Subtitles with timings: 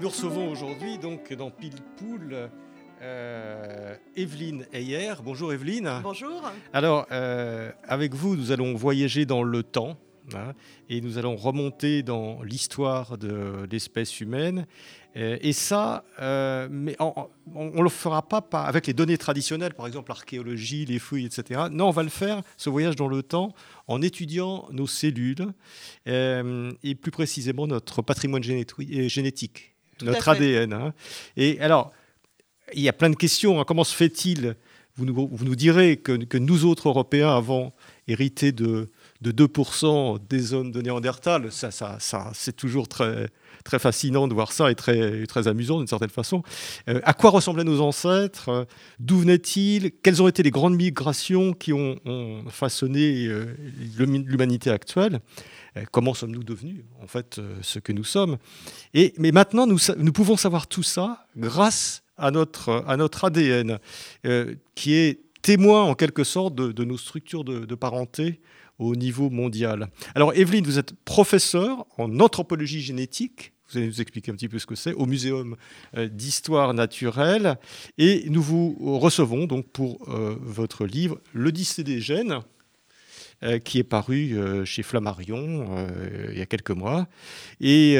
[0.00, 2.50] Nous recevons aujourd'hui, donc, dans Pile Poule,
[3.02, 5.14] euh, Evelyne Heyer.
[5.24, 5.90] Bonjour Evelyne.
[6.02, 6.42] Bonjour.
[6.72, 9.96] Alors, euh, avec vous, nous allons voyager dans le temps.
[10.34, 10.54] hein,
[10.90, 14.66] et nous allons remonter dans l'histoire de l'espèce humaine.
[15.16, 16.04] Euh, et ça,
[16.70, 20.98] mais on ne le fera pas, par- avec les données traditionnelles, par exemple l'archéologie, les
[20.98, 21.66] fouilles, etc.
[21.70, 23.54] Non, on va le faire, ce voyage dans le temps,
[23.86, 25.46] en étudiant nos cellules
[26.06, 30.28] et plus précisément notre patrimoine génétique, notre.
[30.28, 30.72] ADN.
[30.72, 30.94] hein.
[31.36, 31.92] Et alors,
[32.74, 33.60] il y a plein de questions.
[33.60, 33.64] hein.
[33.66, 34.56] Comment se fait-il?
[34.98, 37.72] Vous nous, vous nous direz que, que nous autres Européens avons
[38.08, 38.88] hérité de,
[39.20, 41.52] de 2% des hommes de Néandertal.
[41.52, 43.28] Ça, ça, ça, c'est toujours très,
[43.62, 46.42] très fascinant de voir ça et très, très amusant d'une certaine façon.
[46.88, 48.66] Euh, à quoi ressemblaient nos ancêtres?
[48.98, 49.90] D'où venaient-ils?
[50.02, 53.54] Quelles ont été les grandes migrations qui ont, ont façonné euh,
[53.98, 55.20] l'humanité actuelle?
[55.92, 58.38] Comment sommes-nous devenus, en fait, euh, ce que nous sommes?
[58.94, 63.78] Et, Mais maintenant, nous, nous pouvons savoir tout ça grâce à notre, à notre ADN,
[64.24, 68.40] euh, qui est témoin, en quelque sorte, de, nos structures de, parenté
[68.78, 69.90] au niveau mondial.
[70.14, 73.52] Alors, Evelyne, vous êtes professeure en anthropologie génétique.
[73.68, 75.56] Vous allez nous expliquer un petit peu ce que c'est au Muséum
[75.96, 77.58] euh, d'histoire naturelle.
[77.98, 82.40] Et nous vous recevons donc pour euh, votre livre L'Odyssée des gènes,
[83.42, 87.06] euh, qui est paru euh, chez Flammarion euh, il y a quelques mois.
[87.60, 87.96] Et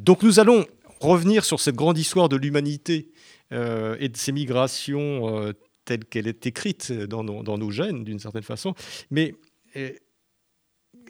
[0.00, 0.66] donc nous allons
[0.98, 3.12] revenir sur cette grande histoire de l'humanité
[3.52, 5.52] et de ces migrations
[5.84, 8.74] telles qu'elle est écrite dans nos, gènes, d'une certaine façon.
[9.10, 9.34] Mais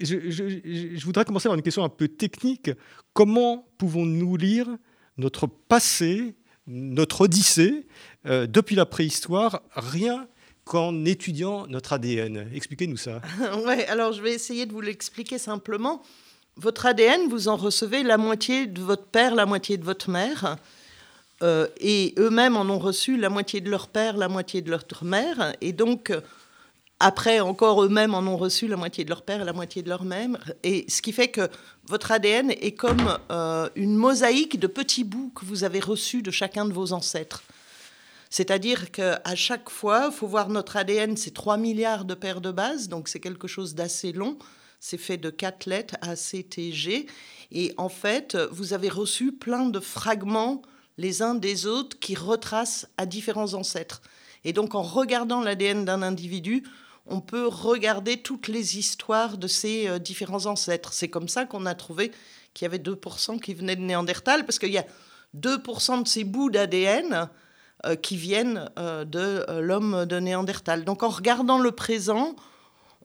[0.00, 2.70] je, voudrais commencer par une question un peu technique.
[3.14, 4.69] Comment pouvons-nous lire
[5.16, 6.34] notre passé,
[6.66, 7.87] notre odyssée,
[8.25, 10.28] depuis la préhistoire, rien
[10.70, 13.20] qu'en étudiant notre ADN Expliquez-nous ça.
[13.66, 16.00] ouais, alors je vais essayer de vous l'expliquer simplement.
[16.54, 20.58] Votre ADN, vous en recevez la moitié de votre père, la moitié de votre mère.
[21.42, 24.84] Euh, et eux-mêmes en ont reçu la moitié de leur père, la moitié de leur
[25.03, 25.56] mère.
[25.60, 26.12] Et donc,
[27.00, 30.04] après, encore eux-mêmes en ont reçu la moitié de leur père la moitié de leur
[30.04, 30.52] mère.
[30.62, 31.48] Et ce qui fait que
[31.88, 36.31] votre ADN est comme euh, une mosaïque de petits bouts que vous avez reçus de
[36.31, 37.42] chacun de vos ancêtres.
[38.30, 42.52] C'est-à-dire qu'à chaque fois, il faut voir notre ADN, c'est 3 milliards de paires de
[42.52, 44.38] bases, donc c'est quelque chose d'assez long.
[44.78, 47.06] C'est fait de 4 lettres, A, C, T, G.
[47.52, 50.62] Et en fait, vous avez reçu plein de fragments
[50.96, 54.00] les uns des autres qui retracent à différents ancêtres.
[54.44, 56.62] Et donc en regardant l'ADN d'un individu,
[57.06, 60.92] on peut regarder toutes les histoires de ces euh, différents ancêtres.
[60.92, 62.12] C'est comme ça qu'on a trouvé
[62.54, 64.86] qu'il y avait 2% qui venaient de Néandertal, parce qu'il y a
[65.36, 67.28] 2% de ces bouts d'ADN
[67.86, 69.18] euh, qui viennent euh, de
[69.48, 70.84] euh, l'homme de Néandertal.
[70.84, 72.34] Donc en regardant le présent,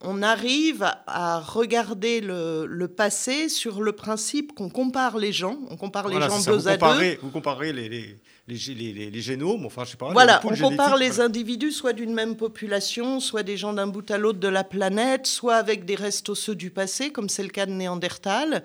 [0.02, 1.03] on arrive à,
[1.36, 6.16] à regarder le, le passé sur le principe qu'on compare les gens, on compare les
[6.18, 6.52] Voilà, gens c'est ça.
[6.52, 6.78] deux vous à deux.
[6.80, 10.12] comparez, Vous comparez les, les, les, les- génomes, enfin, je sais pas.
[10.12, 14.18] Voilà, on compare les individus soit d'une même population, soit des gens d'un bout à
[14.18, 17.66] l'autre de la planète, soit avec des restes osseux du passé, comme c'est le cas
[17.66, 18.64] de Néandertal.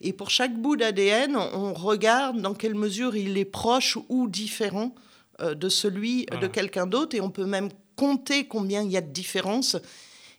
[0.00, 4.94] Et pour chaque bout d'ADN, on regarde dans quelle mesure il est proche ou différent
[5.40, 7.16] de celui de quelqu'un d'autre.
[7.16, 9.76] Et on peut même compter combien il y a de différences.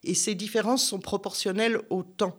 [0.04, 2.38] Et ces différences sont proportionnelles au temps.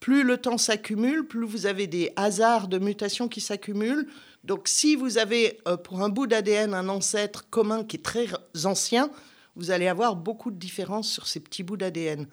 [0.00, 4.06] Plus le temps s'accumule, plus vous avez des hasards de mutations qui s'accumulent.
[4.42, 8.26] Donc si vous avez euh, pour un bout d'ADN un ancêtre commun qui est très
[8.64, 9.10] ancien,
[9.56, 12.26] vous allez avoir beaucoup de différences sur ces petits bouts d'ADN.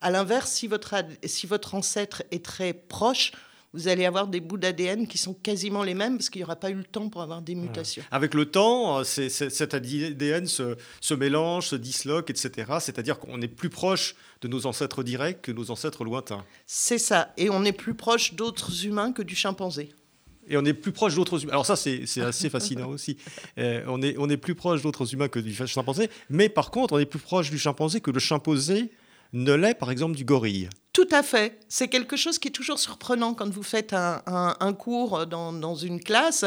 [0.00, 0.94] À l'inverse, si votre,
[1.24, 3.32] si votre ancêtre est très proche,
[3.78, 6.56] vous allez avoir des bouts d'ADN qui sont quasiment les mêmes parce qu'il n'y aura
[6.56, 8.02] pas eu le temps pour avoir des mutations.
[8.10, 12.72] Avec le temps, euh, cet ADN se, se mélange, se disloque, etc.
[12.80, 16.44] C'est-à-dire qu'on est plus proche de nos ancêtres directs que nos ancêtres lointains.
[16.66, 17.32] C'est ça.
[17.36, 19.90] Et on est plus proche d'autres humains que du chimpanzé.
[20.48, 21.52] Et on est plus proche d'autres humains.
[21.52, 23.16] Alors ça, c'est c'est assez fascinant aussi.
[23.58, 26.10] Euh, on, est, on est plus proche d'autres humains que du chimpanzé.
[26.30, 28.90] Mais par contre, on est plus proche du chimpanzé que le chimpanzé
[29.32, 30.68] ne l'est, par exemple, du gorille.
[30.92, 31.60] Tout à fait.
[31.68, 36.00] C'est quelque chose qui est toujours surprenant quand vous faites un, cours dans, dans, une
[36.00, 36.44] classe.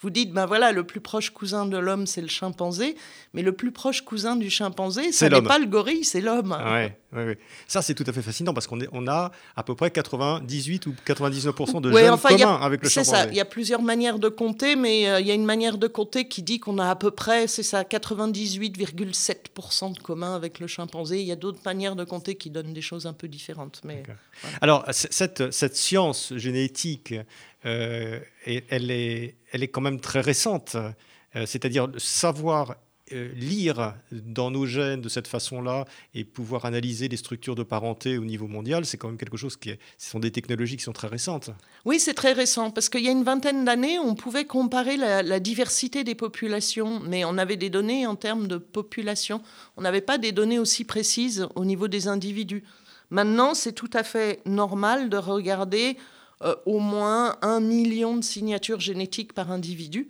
[0.00, 2.94] Vous dites, ben voilà, le plus proche cousin de l'homme, c'est le chimpanzé,
[3.34, 6.56] mais le plus proche cousin du chimpanzé, ce n'est pas le gorille, c'est l'homme.
[6.72, 7.36] Ouais, ouais,
[7.66, 10.94] Ça, c'est tout à fait fascinant parce qu'on on a à peu près 98 ou
[11.04, 13.10] 99% de gènes communs avec le chimpanzé.
[13.10, 15.44] C'est ça, il y a plusieurs manières de compter, mais euh, il y a une
[15.44, 20.36] manière de compter qui dit qu'on a à peu près, c'est ça, 98,7% de commun
[20.36, 21.20] avec le chimpanzé.
[21.20, 23.80] Il y a d'autres manières de compter qui donnent des choses un peu différentes.
[23.82, 24.04] Mais,
[24.60, 27.14] Alors, cette, cette science génétique,
[27.66, 30.76] euh, elle, est, elle est quand même très récente.
[31.36, 32.76] Euh, c'est-à-dire savoir
[33.12, 35.84] euh, lire dans nos gènes de cette façon-là
[36.14, 39.56] et pouvoir analyser les structures de parenté au niveau mondial, c'est quand même quelque chose
[39.56, 41.50] qui ce sont des technologies qui sont très récentes.
[41.84, 45.22] Oui, c'est très récent parce qu'il y a une vingtaine d'années, on pouvait comparer la,
[45.22, 49.42] la, diversité des populations, mais on avait des données en termes de population.
[49.76, 52.64] On n'avait pas des données aussi précises au niveau des individus.
[53.10, 55.96] Maintenant, c'est tout à fait normal de regarder
[56.42, 60.08] euh, au moins un million de signatures génétiques par individu,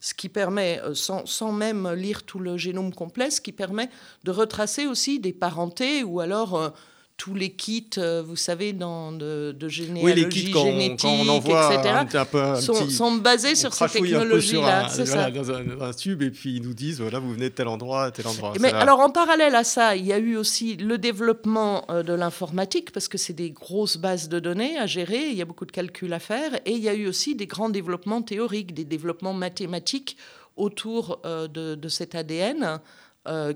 [0.00, 3.88] ce qui permet, euh, sans, sans, même lire tout le génome complet, ce qui permet
[4.24, 6.70] de retracer aussi des parentés ou alors euh,
[7.18, 11.74] tous les kits, euh, vous savez, dans de, de généalogie oui, génétique, quand on envoie
[11.74, 12.22] etc.,
[12.60, 14.88] sont, sont, basés sur ces technologies-là.
[15.30, 18.28] Dans un, tube, et puis ils nous disent, voilà, vous venez de tel endroit, tel
[18.28, 18.52] endroit.
[18.60, 22.12] Mais alors, en parallèle à ça, il y a eu aussi le développement euh, de
[22.12, 25.66] l'informatique, parce que c'est des grosses bases de données à gérer, il y a beaucoup
[25.66, 28.84] de calculs à faire, et il y a eu aussi des grands développements théoriques, des
[28.84, 30.16] développements mathématiques
[30.54, 32.80] autour euh, de, de, cet ADN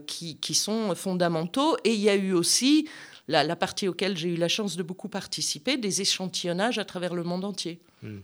[0.06, 1.78] qui, qui sont fondamentaux.
[1.84, 2.86] Et il y a eu aussi
[3.28, 7.22] la, partie auquel j'ai eu la chance de beaucoup participer, des échantillonnages à travers le
[7.22, 7.80] monde entier.
[8.02, 8.20] Hmm.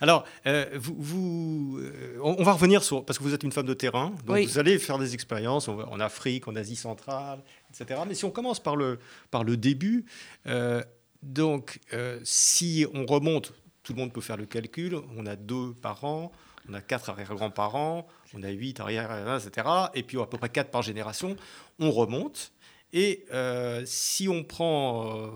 [0.00, 3.74] Alors, euh, vous, euh, on, va revenir sur, parce que vous êtes une femme de
[3.74, 8.00] terrain, donc vous allez faire des expériences en Afrique, en Asie centrale, etc.
[8.06, 8.98] Mais si on commence par le,
[9.30, 10.04] par le début,
[10.46, 10.82] euh,
[11.22, 11.80] donc
[12.24, 13.52] si on remonte,
[13.82, 16.32] tout le monde peut faire le calcul, on a deux parents,
[16.68, 19.66] on a quatre arrière-grands-parents, on a huit arrière, etc.
[19.94, 21.36] Et puis à peu près quatre par génération,
[21.78, 22.52] on remonte.
[22.94, 25.28] Et euh, si on prend, euh,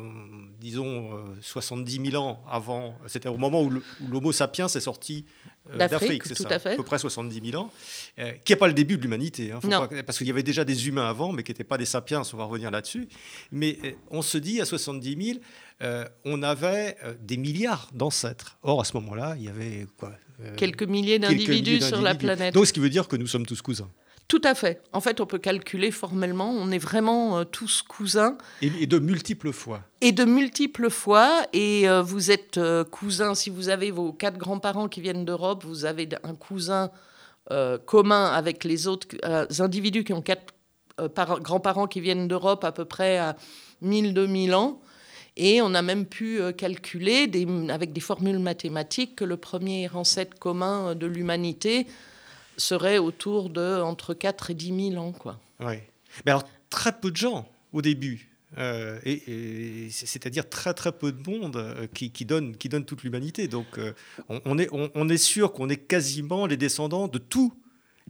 [0.59, 1.11] disons,
[1.43, 3.71] 70 euh, 000 ans avant, c'était au moment où
[4.11, 5.27] l'Homo sapiens est sorti
[5.77, 7.71] d'Afrique, c'est ça, à, peu près 70 000 ans,
[8.45, 9.61] qui n'est pas le début de l'humanité, hein,
[10.07, 12.37] parce qu'il y avait déjà des humains avant, mais qui n'étaient pas des sapiens, on
[12.39, 13.07] va revenir là-dessus.
[13.53, 13.79] Mais
[14.11, 15.39] on se dit, à 70
[15.81, 18.59] 000, on avait des milliards d'ancêtres.
[18.63, 20.13] Or, à ce moment-là, il y avait quoi
[20.57, 22.55] Quelques milliers d'individus sur la planète.
[22.55, 23.91] Donc, ce qui veut dire que nous sommes tous cousins.
[24.29, 24.83] Tout à fait.
[24.93, 28.39] En fait, on peut calculer formellement, on est vraiment euh, tous cousins.
[28.63, 29.83] Et, de multiples fois.
[30.01, 31.43] Et de multiples fois.
[31.53, 35.65] Et euh, vous êtes euh, cousins, si vous avez vos quatre grands-parents qui viennent d'Europe,
[35.65, 36.91] vous avez un cousin
[37.85, 39.09] commun avec les autres
[39.61, 40.55] individus qui ont quatre
[40.97, 43.37] grands-parents qui viennent d'Europe à peu près à
[43.83, 44.81] 1000-2000 ans.
[45.37, 47.31] Et on a même pu calculer
[47.69, 51.87] avec des formules mathématiques que le premier ancêtre commun de l'humanité
[52.63, 55.13] serait autour de entre 4 et 10 000 ans.
[55.13, 55.39] Quoi.
[55.61, 55.77] Oui.
[56.25, 58.29] Mais alors, très peu de gens au début.
[58.59, 63.03] Euh, et, c'est-à-dire très très peu de monde euh, qui, qui, donne, qui donne toute
[63.03, 63.49] l'humanité.
[63.49, 63.95] Donc euh,
[64.29, 67.55] on, est, on, on, est sûr qu'on est quasiment les descendants de tout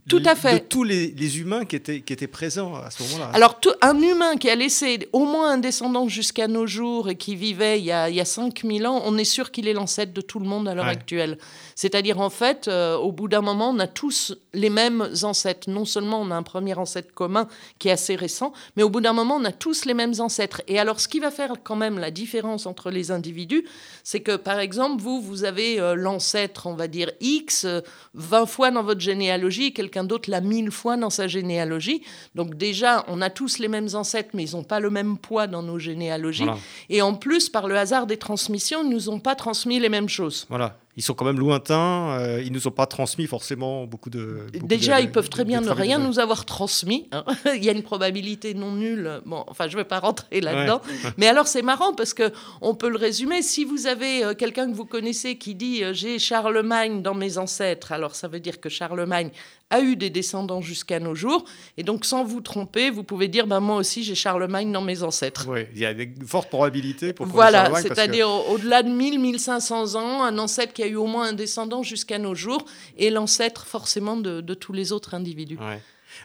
[0.09, 0.53] tout à fait.
[0.53, 3.31] De tous les, humains qui étaient, qui étaient présents à ce moment-là.
[3.33, 7.35] Alors, un humain qui a laissé au moins un descendant jusqu'à nos jours et qui
[7.35, 10.13] vivait il y a, il y a 5000 ans, on est sûr qu'il est l'ancêtre
[10.13, 11.37] de tout le monde à l'heure actuelle.
[11.75, 15.69] C'est-à-dire, en fait, euh, au bout d'un moment, on a tous les mêmes ancêtres.
[15.69, 17.47] Non seulement on a un premier ancêtre commun
[17.79, 20.61] qui est assez récent, mais au bout d'un moment, on a tous les mêmes ancêtres.
[20.67, 23.65] Et alors, ce qui va faire quand même la différence entre les individus,
[24.03, 27.65] c'est que, par exemple, vous, vous avez euh, l'ancêtre, on va dire, X,
[28.13, 32.01] 20 euh, fois dans votre généalogie, quelqu'un d'autre l'a mille fois dans sa généalogie.
[32.33, 35.45] Donc déjà, on a tous les mêmes ancêtres, mais ils n'ont pas le même poids
[35.45, 36.47] dans nos généalogies.
[36.89, 39.89] Et en plus, par le hasard des transmissions, ils ne nous ont pas transmis les
[39.89, 40.45] mêmes choses.
[40.49, 44.11] Voilà ils sont quand même lointains, euh, ils ne nous ont pas transmis forcément beaucoup
[44.11, 44.45] de...
[44.61, 47.07] Déjà, ils peuvent très bien ne rien nous avoir transmis.
[47.11, 47.23] Hein.
[47.55, 49.21] Il y a une probabilité non nulle.
[49.25, 50.81] Bon, enfin, je ne vais pas rentrer là-dedans.
[51.17, 52.31] Mais alors, c'est marrant parce que
[52.61, 53.41] on peut le résumer.
[53.41, 57.39] Si vous avez euh, quelqu'un que vous connaissez qui dit euh, j'ai Charlemagne dans mes
[57.39, 59.31] ancêtres, alors ça veut dire que Charlemagne
[59.69, 61.45] a eu des descendants jusqu'à nos jours.
[61.77, 65.01] Et donc, sans vous tromper, vous pouvez dire ben, moi aussi, j'ai Charlemagne dans mes
[65.01, 65.47] ancêtres.
[65.49, 70.23] Oui, il y a de fortes probabilités pour Voilà, c'est-à-dire au-delà de 1000, 1500 ans,
[70.23, 72.65] un ancêtre qui a eu au moins un descendant jusqu'à nos jours
[72.97, 75.57] et l'ancêtre forcément de, tous les autres individus.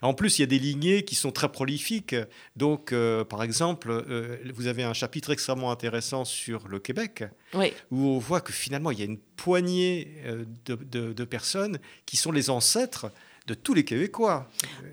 [0.03, 2.15] En plus, il y a des lignées qui sont très prolifiques.
[2.57, 7.25] Donc, euh, par exemple, euh, vous avez un chapitre extrêmement intéressant sur le Québec,
[7.91, 12.17] où on voit que finalement, il y a une poignée euh, de, de, personnes qui
[12.17, 13.11] sont les ancêtres
[13.47, 14.50] de tous les Québécois.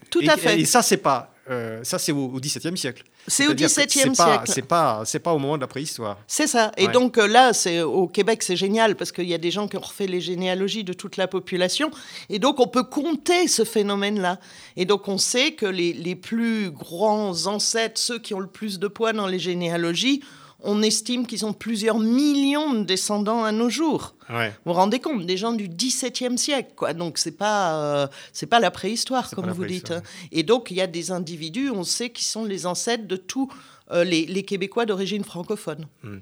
[0.10, 0.60] Tout et, à fait.
[0.60, 3.04] Et ça, c'est pas, euh, ça c'est au XVIIe siècle.
[3.28, 4.44] C'est au XVIIe siècle.
[4.46, 6.18] C'est pas, c'est pas au moment de la préhistoire.
[6.28, 6.72] C'est ça.
[6.78, 9.68] Et donc euh, là, c'est au Québec, c'est génial parce qu'il y a des gens
[9.68, 11.92] qui ont refait les généalogies de toute la population,
[12.30, 14.40] et donc on peut compter ce phénomène-là.
[14.76, 18.80] Et donc on sait que les, les plus grands ancêtres, ceux qui ont le plus
[18.80, 20.24] de poids dans les généalogies,
[20.66, 24.16] on estime qu'ils ont plusieurs millions de descendants à nos jours.
[24.28, 26.94] Vous vous rendez compte, des gens du XVIIe siècle, quoi.
[26.94, 29.94] Donc c'est pas euh, c'est pas la préhistoire comme vous dites.
[30.32, 33.52] Et donc il y a des individus, on sait, qui sont les ancêtres de tous
[33.92, 35.88] euh, les, Québécois d'origine francophone.
[36.04, 36.18] Hmm.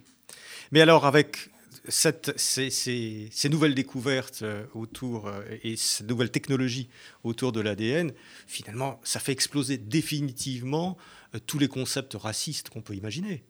[0.72, 1.50] Mais alors avec
[1.88, 5.32] cette, ces, ces, nouvelles découvertes euh, autour
[5.64, 6.90] et ces nouvelles technologies
[7.24, 8.12] autour de l'ADN,
[8.48, 10.98] finalement, ça fait exploser définitivement
[11.48, 13.44] tous les concepts racistes qu'on peut imaginer.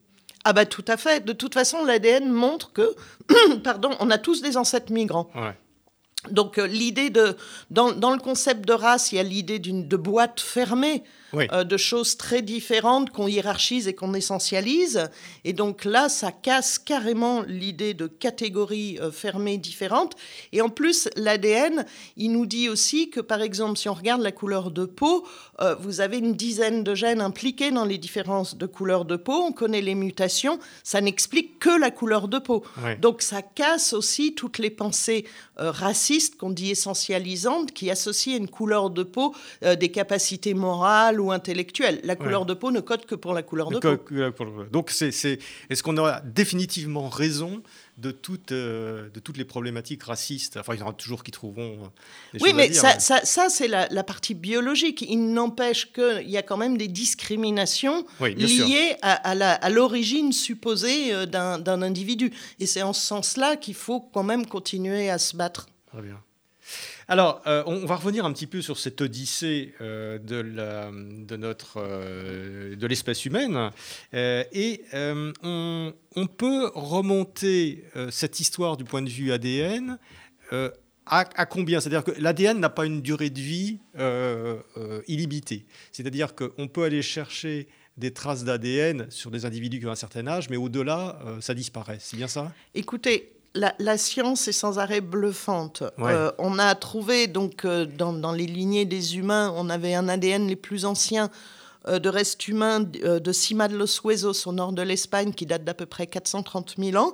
[0.45, 1.23] Ah bah tout à fait.
[1.23, 2.95] De toute façon, l'ADN montre que,
[3.63, 5.29] pardon, on a tous des ancêtres migrants.
[6.31, 7.35] Donc euh, l'idée de
[7.69, 11.03] dans, dans, le concept de race, il y a l'idée d'une de boîte fermée
[11.35, 15.09] euh, de choses très différentes qu'on hiérarchise et qu'on essentialise.
[15.43, 20.15] Et donc là, ça casse carrément l'idée de catégories euh, fermées différentes.
[20.51, 21.85] Et en plus, l'ADN,
[22.17, 25.25] il nous dit aussi que, par exemple, si on regarde la couleur de peau,
[25.59, 29.43] euh, vous avez une dizaine de gènes impliqués dans les différences de couleur de peau.
[29.47, 30.59] On connaît les mutations.
[30.83, 32.63] Ça n'explique que la couleur de peau.
[33.01, 35.25] Donc ça casse aussi toutes les pensées
[35.57, 41.31] racistes qu'on dit essentialisantes qui associent à une couleur de peau des capacités morales ou
[41.31, 41.99] intellectuelle.
[42.03, 44.65] La couleur de peau ne code que pour la couleur de peau.
[44.71, 45.09] Donc, c'est,
[45.69, 47.61] est-ce qu'on a définitivement raison
[47.97, 50.57] de toutes, euh, de toutes les problématiques racistes?
[50.57, 53.49] Enfin, il y en aura toujours qui trouveront euh, des Oui, mais, ça, ça, ça,
[53.49, 55.01] c'est la, partie biologique.
[55.07, 61.59] Il n'empêche qu'il y a quand même des discriminations liées à, l'origine supposée euh, d'un,
[61.59, 62.31] d'un individu.
[62.59, 65.67] Et c'est en ce sens-là qu'il faut quand même continuer à se battre.
[65.87, 66.19] Très bien.
[67.07, 72.75] Alors, euh, on va revenir un petit peu sur cette odyssée euh, de, notre, euh,
[72.75, 73.71] de l'espèce humaine.
[74.13, 79.97] et on, peut remonter cette histoire du point de vue ADN
[81.05, 81.79] à, combien?
[81.79, 83.79] C'est-à-dire que l'ADN n'a pas une durée de vie
[85.07, 85.65] illimitée.
[85.91, 87.67] C'est-à-dire qu'on peut aller chercher
[87.97, 91.97] des traces d'ADN sur des individus qui ont un certain âge, mais au-delà, ça disparaît.
[91.99, 92.53] C'est bien ça?
[92.73, 95.83] Écoutez, la, science est sans arrêt bluffante.
[95.99, 100.47] Euh, on a trouvé, donc, euh, dans, les lignées des humains, on avait un ADN
[100.47, 101.29] les plus anciens
[101.87, 105.63] euh, de restes humains de Cima de los Huesos au nord de l'Espagne qui date
[105.63, 107.13] d'à peu près 430 000 ans.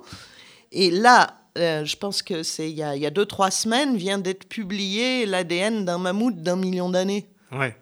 [0.72, 5.26] Et là, je pense que c'est il y a, deux, trois semaines, vient d'être publié
[5.26, 7.28] l'ADN d'un mammouth d'un million d'années.
[7.52, 7.76] Ouais.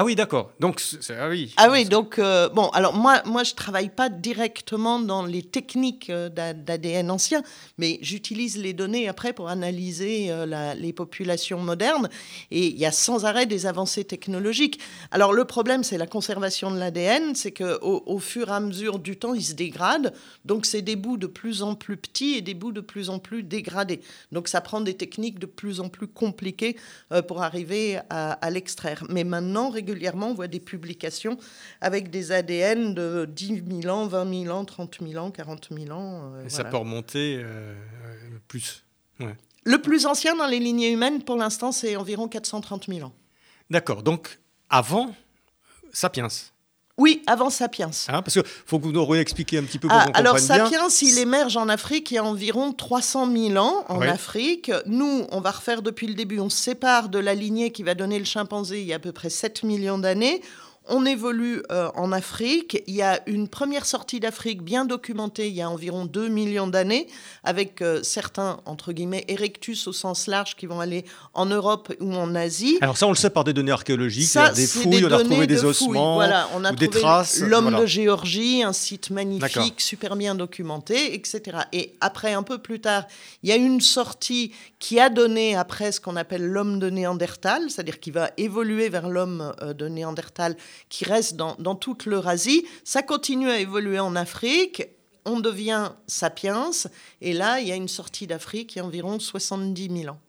[0.00, 0.52] Ah oui, d'accord.
[0.60, 1.52] Donc, ah oui.
[1.56, 6.08] Ah oui, donc, euh, bon, alors moi, moi, je travaille pas directement dans les techniques
[6.08, 7.42] euh, d'ADN ancien,
[7.78, 12.08] mais j'utilise les données après pour analyser euh, les populations modernes.
[12.52, 14.78] Et il y a sans arrêt des avancées technologiques.
[15.10, 19.00] Alors, le problème, c'est la conservation de l'ADN, c'est qu'au au fur et à mesure
[19.00, 20.14] du temps, il se dégrade.
[20.44, 23.18] Donc, c'est des bouts de plus en plus petits et des bouts de plus en
[23.18, 24.00] plus dégradés.
[24.30, 26.76] Donc, ça prend des techniques de plus en plus compliquées
[27.26, 29.02] pour arriver à, à l'extraire.
[29.08, 29.70] Mais maintenant,
[30.22, 31.38] on voit des publications
[31.80, 35.90] avec des ADN de 10 000 ans, 20 000 ans, 30 000 ans, 40 000
[35.96, 36.32] ans.
[36.34, 37.74] Euh, Et ça peut remonter euh,
[38.46, 38.84] plus.
[39.64, 43.12] Le plus ancien dans les lignées humaines, pour l'instant, c'est environ 430 000 ans.
[43.70, 44.02] D'accord.
[44.02, 44.38] Donc,
[44.70, 45.14] avant
[45.92, 46.28] Sapiens
[46.98, 47.90] oui, avant Sapiens.
[48.08, 50.88] Ah, parce qu'il faut que vous nous réexpliquiez un petit peu pour ah, Alors, Sapiens,
[51.00, 54.72] il émerge en Afrique il y a environ 300 000 ans en Afrique.
[54.86, 57.94] Nous, on va refaire depuis le début, on se sépare de la lignée qui va
[57.94, 60.42] donner le chimpanzé il y a à peu près 7 millions d'années.
[60.90, 62.82] On évolue euh, en Afrique.
[62.86, 66.66] Il y a une première sortie d'Afrique bien documentée il y a environ 2 millions
[66.66, 67.06] d'années,
[67.44, 71.04] avec euh, certains, entre guillemets, erectus au sens large qui vont aller
[71.34, 72.78] en Europe ou en Asie.
[72.80, 75.12] Alors ça, on le sait par des données archéologiques, il y a des fouilles, on
[75.12, 77.40] a retrouvé des ossements, voilà, on a des traces.
[77.40, 81.58] L'homme de Géorgie, un site magnifique, super bien documenté, etc.
[81.72, 83.04] Et après, un peu plus tard,
[83.42, 87.70] il y a une sortie qui a donné après ce qu'on appelle l'homme de Néandertal,
[87.70, 90.56] c'est-à-dire qui va évoluer vers l'homme euh, de Néandertal
[90.88, 92.66] qui reste dans, toute l'Eurasie.
[92.84, 94.88] Ça continue à évoluer en Afrique.
[95.24, 96.70] On devient sapiens.
[97.20, 100.20] Et là, il y a une sortie d'Afrique il y a environ 70 000 ans.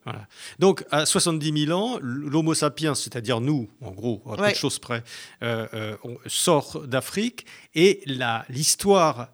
[0.60, 5.04] Donc, à 70 000 ans, l'Homo sapiens, c'est-à-dire nous, en gros, à quelque chose près,
[5.42, 7.46] euh, euh, on sort d'Afrique.
[7.76, 8.02] Et
[8.50, 9.30] l'histoire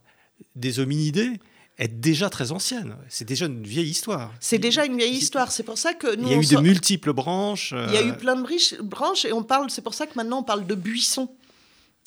[0.56, 1.40] des hominidés
[1.78, 2.96] est déjà très ancienne.
[3.10, 4.34] C'est déjà une vieille histoire.
[4.40, 5.52] C'est déjà une vieille histoire.
[5.52, 6.28] C'est pour ça que nous.
[6.28, 7.74] Il y a eu de multiples branches.
[7.88, 9.70] Il y a eu euh, plein de branches et on parle.
[9.70, 11.30] C'est pour ça que maintenant on parle de buissons.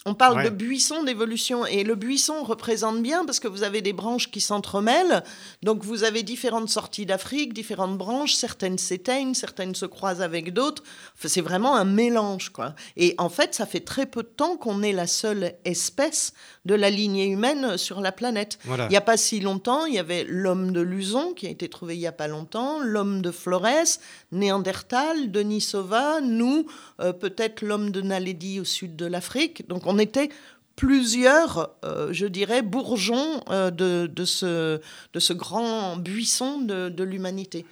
[0.08, 0.44] On parle Ouais.
[0.44, 4.40] de buisson d'évolution et le buisson représente bien parce que vous avez des branches qui
[4.40, 5.22] s'entremêlent.
[5.62, 10.82] Donc vous avez différentes sorties d'Afrique, différentes branches, certaines s'éteignent, certaines se croisent avec d'autres.
[11.16, 12.74] Enfin, c'est vraiment un mélange quoi.
[12.96, 16.32] Et en fait, ça fait très peu de temps qu'on est la seule espèce
[16.64, 18.58] de la lignée humaine sur la planète.
[18.64, 18.86] Voilà.
[18.86, 21.68] Il n'y a pas si longtemps, il y avait l'homme de Luzon qui a été
[21.68, 23.98] trouvé il n'y a pas longtemps, l'homme de Flores,
[24.32, 26.66] Néandertal, Denisova, nous,
[27.00, 29.68] euh, peut-être l'homme de Naledi au sud de l'Afrique.
[29.68, 30.28] Donc on était
[30.76, 34.80] plusieurs, euh, je dirais, bourgeons euh, de, de ce,
[35.12, 37.66] de ce grand buisson de, de l'humanité.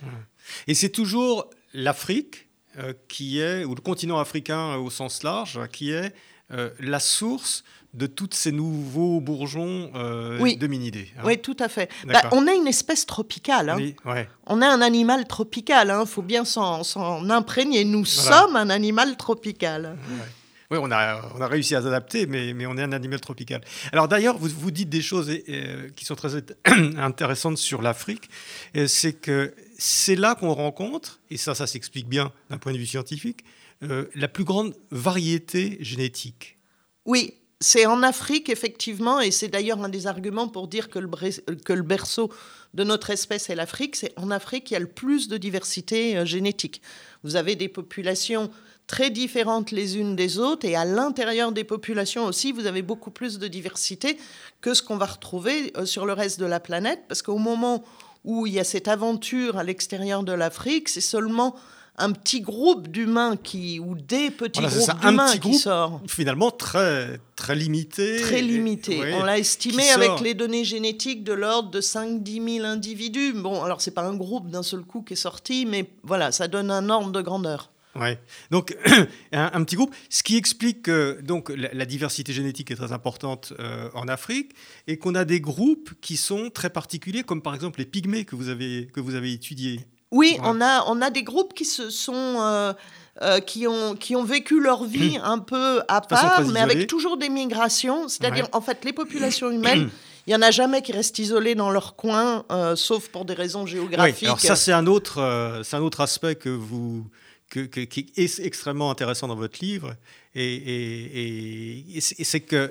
[0.66, 5.90] Et c'est toujours l'Afrique euh, qui est, ou le continent africain au sens large, qui
[5.92, 6.12] est
[6.78, 10.56] la source de tous ces nouveaux bourgeons euh, Oui.
[11.18, 11.22] hein.
[11.24, 11.90] Oui, tout à fait.
[12.06, 13.70] Bah, on a une espèce tropicale.
[13.70, 13.76] hein.
[13.76, 14.28] Oui, ouais.
[14.46, 15.92] On a un animal tropical.
[16.00, 16.82] Il faut bien s'en
[17.30, 17.84] imprégner.
[17.84, 18.38] Nous Voilà.
[18.42, 19.96] sommes un animal tropical.
[20.70, 23.60] Oui, on a, on a réussi à s'adapter, mais, mais on est un animal tropical.
[23.92, 25.30] Alors d'ailleurs, vous, vous dites des choses
[25.94, 26.30] qui sont très
[26.98, 28.28] intéressantes sur l'Afrique.
[28.86, 32.86] C'est que c'est là qu'on rencontre, et ça, ça s'explique bien d'un point de vue
[32.86, 33.44] scientifique,
[33.82, 36.58] euh, la plus grande variété génétique.
[37.04, 41.08] Oui, c'est en Afrique, effectivement, et c'est d'ailleurs un des arguments pour dire que le,
[41.56, 42.32] que le berceau
[42.72, 43.96] de notre espèce est l'Afrique.
[43.96, 46.80] C'est en Afrique qu'il y a le plus de diversité euh, génétique.
[47.22, 48.50] Vous avez des populations
[48.86, 53.10] très différentes les unes des autres, et à l'intérieur des populations aussi, vous avez beaucoup
[53.10, 54.16] plus de diversité
[54.60, 57.82] que ce qu'on va retrouver euh, sur le reste de la planète, parce qu'au moment
[58.24, 61.54] où il y a cette aventure à l'extérieur de l'Afrique, c'est seulement
[61.98, 66.00] un petit groupe d'humains qui, ou des petits Voilà, groupes d'humains petit qui groupe sort
[66.06, 68.20] Finalement, très, très limité.
[68.20, 69.14] très Et- limité.
[69.14, 70.22] On l'a estimé avec sort.
[70.22, 73.32] les données génétiques de l'ordre de 5-10 000 individus.
[73.32, 76.48] Bon, alors c'est pas un groupe d'un seul coup qui est sorti, mais voilà, ça
[76.48, 77.70] donne un ordre de grandeur.
[78.00, 78.18] Ouais.
[78.50, 78.76] Donc,
[79.32, 82.92] un, un petit groupe, ce qui explique que donc, la, la diversité génétique est très
[82.92, 84.52] importante euh, en Afrique
[84.86, 88.36] et qu'on a des groupes qui sont très particuliers, comme par exemple les pygmées que
[88.36, 89.80] vous avez, que vous avez étudiés.
[90.12, 90.40] Oui, Ouais.
[90.44, 92.14] on, a, on a des groupes qui se sont.
[92.40, 92.72] euh,
[93.22, 97.16] euh, qui, ont, qui ont vécu leur vie un peu à part, mais avec toujours
[97.16, 98.08] des migrations.
[98.08, 98.50] C'est-à-dire, Ouais.
[98.54, 99.88] en fait, les populations humaines,
[100.26, 102.44] il n'y en a jamais qui restent isolées dans leur coin,
[102.76, 104.24] sauf pour des raisons Oui, géographiques.
[104.24, 107.06] alors ça, c'est un, autre, c'est un autre aspect que vous,
[107.64, 109.94] que, que- qui est extrêmement intéressant dans votre livre.
[110.38, 112.70] Et, et- et- et c'est que,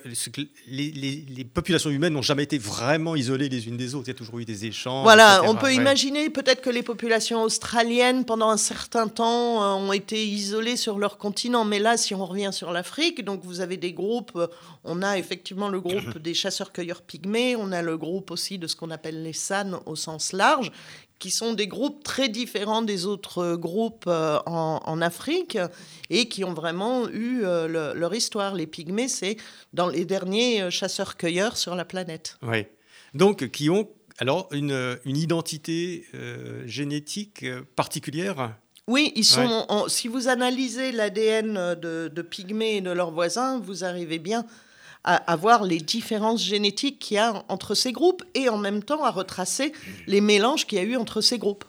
[0.68, 4.06] les, les- les populations humaines n'ont jamais été vraiment isolées les unes des autres.
[4.06, 5.02] Il y a toujours eu des échanges.
[5.04, 5.50] Voilà, etc.
[5.52, 5.76] on peut Ouais.
[5.76, 11.18] imaginer peut-être que les populations australiennes, pendant un certain temps, ont été isolées sur leur
[11.18, 11.66] continent.
[11.66, 14.40] Mais là, si on revient sur l'Afrique, donc vous avez des groupes.
[14.84, 17.56] On a effectivement le groupe des chasseurs-cueilleurs pygmées.
[17.56, 20.72] On a le groupe aussi de ce qu'on appelle les SAN au sens large,
[21.20, 25.58] qui sont des groupes très différents des autres euh, groupes euh, en, en Afrique
[26.10, 28.54] et qui ont vraiment eu euh, le- leur histoire.
[28.54, 29.38] Les pygmées, c'est
[29.74, 32.38] dans les derniers chasseurs-cueilleurs sur la planète.
[32.42, 32.66] Oui.
[33.14, 38.56] Donc, qui ont alors une, une identité euh, génétique particulière?
[38.88, 39.42] Oui, ils sont.
[39.42, 39.66] Ouais.
[39.70, 44.46] en- si vous analysez l'ADN de, de pygmées et de leurs voisins, vous arrivez bien
[45.06, 48.84] à, à voir les différences génétiques qu'il y a entre ces groupes et en même
[48.84, 49.72] temps à retracer
[50.08, 51.64] les mélanges qu'il y a eu entre ces groupes.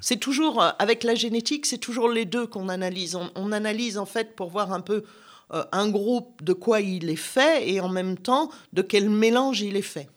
[0.00, 3.16] C'est toujours, euh, avec la génétique, c'est toujours les deux qu'on analyse.
[3.36, 5.04] On, analyse en fait pour voir un peu
[5.52, 9.60] euh, un groupe de quoi il est fait et en même temps de quel mélange
[9.60, 10.08] il est fait.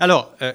[0.00, 0.54] Alors, euh,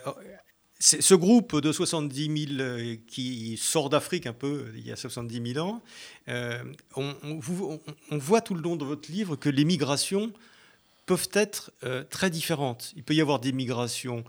[0.80, 5.54] ce groupe de 70 000 euh, qui sort d'Afrique un peu il y a 70
[5.54, 5.82] 000 ans,
[6.96, 7.14] on-
[8.10, 10.32] on voit tout le long de votre livre que les migrations
[11.12, 12.93] peuvent être euh, très différentes.
[12.95, 14.24] Il peut y avoir des migrations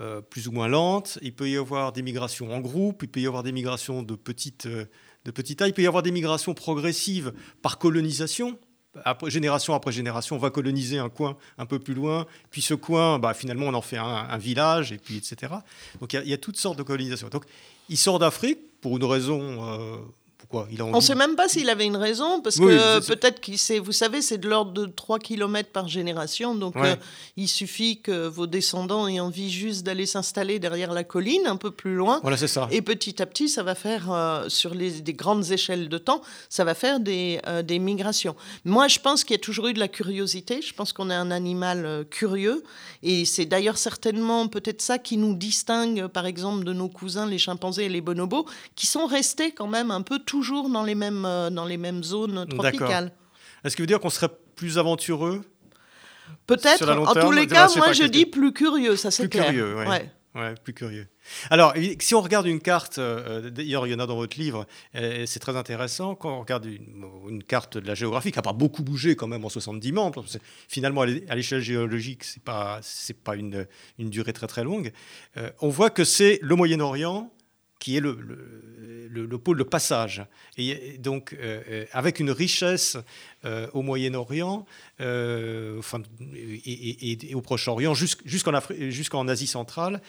[0.00, 3.20] euh, plus ou moins lentes, il peut y avoir des migrations en groupe, il peut
[3.20, 4.86] y avoir des migrations de petite, euh,
[5.26, 8.58] de petite taille, il peut y avoir des migrations progressives par colonisation.
[9.26, 13.18] Génération après génération, on va coloniser un coin un peu plus loin, puis ce coin,
[13.18, 15.52] bah, finalement, on en fait un, village, et puis etc.
[16.00, 17.28] Donc il y y, a toutes sortes de colonisations.
[17.28, 17.44] Donc
[17.90, 20.02] il sort d'Afrique pour une raison.
[20.52, 23.06] Pourquoi il a On ne sait même pas s'il avait une raison, parce Oui, que
[23.06, 26.90] peut-être qu'il sait, vous savez, c'est de l'ordre de 3 km par génération, donc Ouais.
[26.92, 26.96] euh,
[27.36, 31.70] il suffit que vos descendants aient envie juste d'aller s'installer derrière la colline, un peu
[31.70, 32.68] plus loin, Voilà, c'est ça.
[32.70, 36.20] et petit à petit, ça va faire, euh, sur les, des grandes échelles de temps,
[36.48, 38.36] ça va faire des, euh, des migrations.
[38.64, 41.14] Moi, je pense qu'il y a toujours eu de la curiosité, je pense qu'on est
[41.14, 42.62] un animal curieux,
[43.02, 47.38] et c'est d'ailleurs certainement peut-être ça qui nous distingue, par exemple, de nos cousins, les
[47.38, 48.44] chimpanzés et les bonobos,
[48.76, 52.02] qui sont restés quand même un peu toujours dans les mêmes, euh, dans les mêmes
[52.02, 53.12] zones tropicales.
[53.64, 55.42] Est-ce que veut dire qu'on serait plus aventureux?
[56.46, 59.46] Peut-être, en tous les cas, moi je dis plus curieux, ça c'est Plus clair.
[59.46, 60.10] curieux, ouais.
[60.34, 61.06] Ouais, plus curieux.
[61.50, 64.66] Alors, si on regarde une carte, euh, d'ailleurs, il y en a dans votre livre,
[64.94, 66.14] c'est très intéressant.
[66.14, 69.44] Quand on regarde une, carte de la géographie, qui n'a pas beaucoup bougé quand même
[69.44, 70.24] en 70 membres,
[70.68, 72.80] finalement, à l'échelle géologique, ce n'est pas,
[73.24, 73.66] pas une,
[73.98, 74.92] une, durée très très longue,
[75.36, 77.30] euh, on voit que c'est le Moyen-Orient
[77.82, 78.16] qui est le,
[79.10, 80.24] le, pôle de passage.
[80.56, 82.96] Et donc, euh, euh, avec une richesse
[83.44, 84.64] euh, au Moyen-Orient
[85.00, 85.74] et,
[87.34, 90.00] au Proche-Orient, jusqu'en Asie centrale,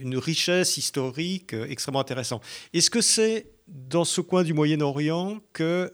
[0.00, 2.42] une richesse historique extrêmement intéressante.
[2.74, 5.90] Est-ce que c'est dans ce coin du Moyen-Orient que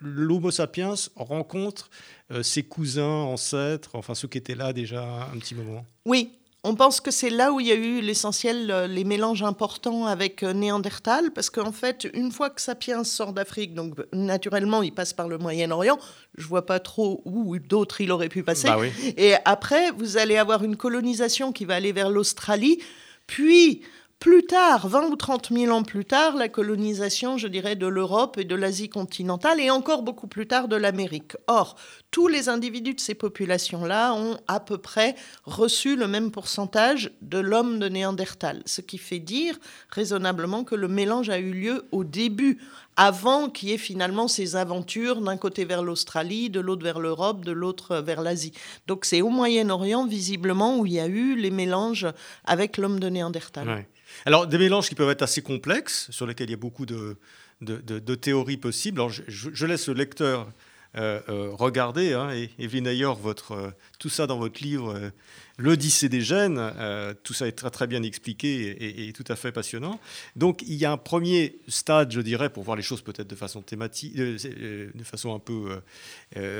[0.00, 1.90] l'Homo sapiens rencontre
[2.42, 5.84] ses cousins, ancêtres, enfin ceux qui étaient là déjà un petit moment?
[6.04, 9.44] Oui, on pense que c'est là où il y a eu l'essentiel, euh, les mélanges
[9.44, 14.82] importants avec euh, Néandertal, parce qu'en fait, une fois que Sapiens sort d'Afrique, donc naturellement,
[14.82, 15.98] il passe par le Moyen-Orient.
[16.36, 18.68] Je vois pas trop où d'autres il aurait pu passer.
[18.68, 18.78] Bah
[19.16, 22.82] Et après, vous allez avoir une colonisation qui va aller vers l'Australie,
[23.26, 23.82] puis
[24.18, 28.36] plus tard, 20 ou 30 000 ans plus tard, la colonisation, je dirais, de l'Europe
[28.36, 31.36] et de l'Asie continentale, et encore beaucoup plus tard de l'Amérique.
[31.46, 31.76] Or,
[32.10, 37.38] tous les individus de ces populations-là ont à peu près reçu le même pourcentage de
[37.38, 39.56] l'homme de Néandertal, ce qui fait dire
[39.90, 42.58] raisonnablement que le mélange a eu lieu au début,
[42.98, 47.44] avant qu'il y ait finalement ces aventures d'un côté vers l'Australie, de l'autre vers l'Europe,
[47.44, 48.52] de l'autre vers l'Asie.
[48.88, 52.08] Donc c'est au Moyen-Orient, visiblement, où il y a eu les mélanges
[52.44, 53.86] avec l'homme de Néandertal.
[54.26, 57.16] Alors, des mélanges qui peuvent être assez complexes, sur lesquels il y a beaucoup de,
[57.60, 59.00] de, théories possibles.
[59.00, 60.48] Alors, je, laisse le lecteur
[60.96, 65.12] euh, euh, regarder, hein, et Evelyne Ayer, votre, euh, tout ça dans votre livre
[65.58, 69.50] l'Odyssée des gènes, euh, tout ça est très, très bien expliqué et, tout à fait
[69.50, 69.98] passionnant.
[70.36, 73.34] Donc il y a un premier stade, je dirais, pour voir les choses peut-être de
[73.34, 75.80] façon thématique, euh, euh, de façon un peu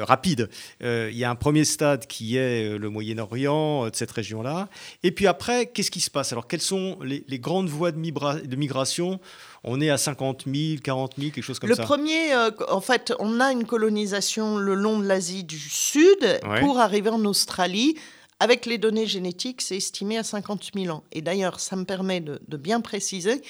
[0.02, 0.50] rapide.
[0.80, 4.68] il y a un premier stade qui est le Moyen-Orient, de cette région-là.
[5.04, 6.32] Et puis après, qu'est-ce qui se passe?
[6.32, 9.20] Alors quelles sont les, grandes voies de, de migration?
[9.62, 11.82] On est à 50 000, 40 000, quelque chose comme ça.
[11.82, 12.34] Le premier,
[12.68, 17.24] en fait, on a une colonisation le long de l'Asie du Sud pour arriver en
[17.24, 17.96] Australie.
[18.40, 21.02] Avec les données génétiques, c'est estimé à 50 000 ans.
[21.10, 23.42] Et d'ailleurs, ça me permet de, bien préciser,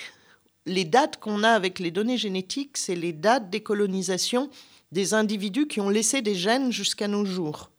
[0.65, 4.51] les dates qu'on a avec les données génétiques, c'est les dates des colonisations
[4.91, 7.71] des individus qui ont laissé des gènes jusqu'à nos jours.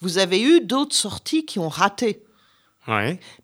[0.00, 2.24] Vous avez eu d'autres sorties qui ont raté.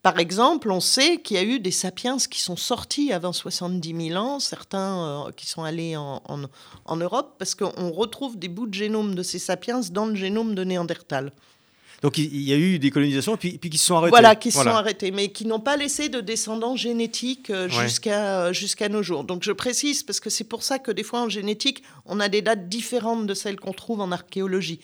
[0.03, 4.09] Par exemple, on sait qu'il y a eu des sapiens qui sont sortis avant 70
[4.09, 6.21] 000 ans, certains euh, qui sont allés en,
[6.85, 10.55] en Europe, parce qu'on retrouve des bouts de génome de ces sapiens dans le génome
[10.55, 11.33] de Néandertal.
[12.03, 14.11] Donc il y a eu des colonisations, puis, puis qui se sont arrêtés.
[14.11, 18.47] Voilà, qui se sont arrêtés, mais qui n'ont pas laissé de descendants génétiques euh, jusqu'à
[18.47, 19.25] euh, jusqu'à nos jours.
[19.25, 22.29] Donc je précise, parce que c'est pour ça que des fois en génétique, on a
[22.29, 24.81] des dates différentes de celles qu'on trouve en archéologie.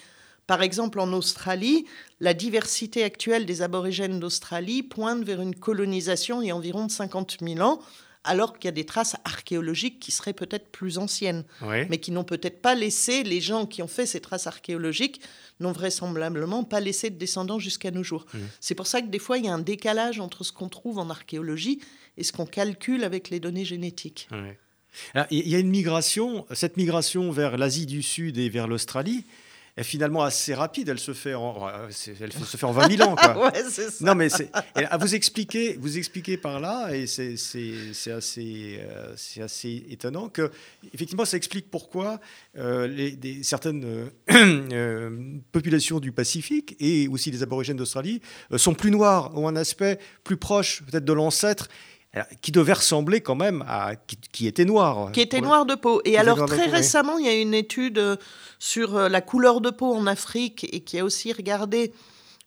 [0.46, 1.86] Par exemple, en Australie,
[2.20, 6.92] la diversité actuelle des aborigènes d'Australie pointe vers une colonisation il y a environ de
[6.92, 7.80] 50 000 ans,
[8.26, 11.44] alors qu'il y a des traces archéologiques qui seraient peut-être plus anciennes,
[11.88, 15.20] mais qui n'ont peut-être pas laissé, les gens qui ont fait ces traces archéologiques
[15.60, 18.26] n'ont vraisemblablement pas laissé de descendants jusqu'à nos jours.
[18.34, 18.38] Mmh.
[18.60, 20.98] C'est pour ça que des fois, il y a un décalage entre ce qu'on trouve
[20.98, 21.80] en archéologie
[22.18, 24.28] et ce qu'on calcule avec les données génétiques.
[25.30, 29.24] il y a une migration, cette migration vers l'Asie du Sud et vers l'Australie,
[29.76, 30.88] est finalement assez rapide.
[30.88, 33.14] Elle se fait en, elle se fait en 20 000 ans.
[33.14, 33.52] Quoi.
[33.52, 33.82] ouais, ça.
[34.00, 34.28] Non, mais
[35.00, 37.34] vous expliquez, vous expliquez par là, et c'est
[38.12, 40.50] assez, euh, c'est assez étonnant que,
[40.94, 42.20] effectivement, ça explique pourquoi
[42.56, 45.10] euh, les, des, certaines euh,
[45.52, 48.22] populations du Pacifique et aussi les aborigènes d'Australie
[48.56, 51.68] sont plus noires, ont un aspect plus proche peut-être de l'ancêtre
[52.40, 53.92] qui devait ressembler quand même à
[54.32, 55.12] qui, était noir.
[55.12, 56.00] Qui était noir de peau.
[56.04, 58.16] Et alors très récemment, il y a une étude euh,
[58.58, 61.92] sur euh, la couleur de peau en Afrique et qui a aussi regardé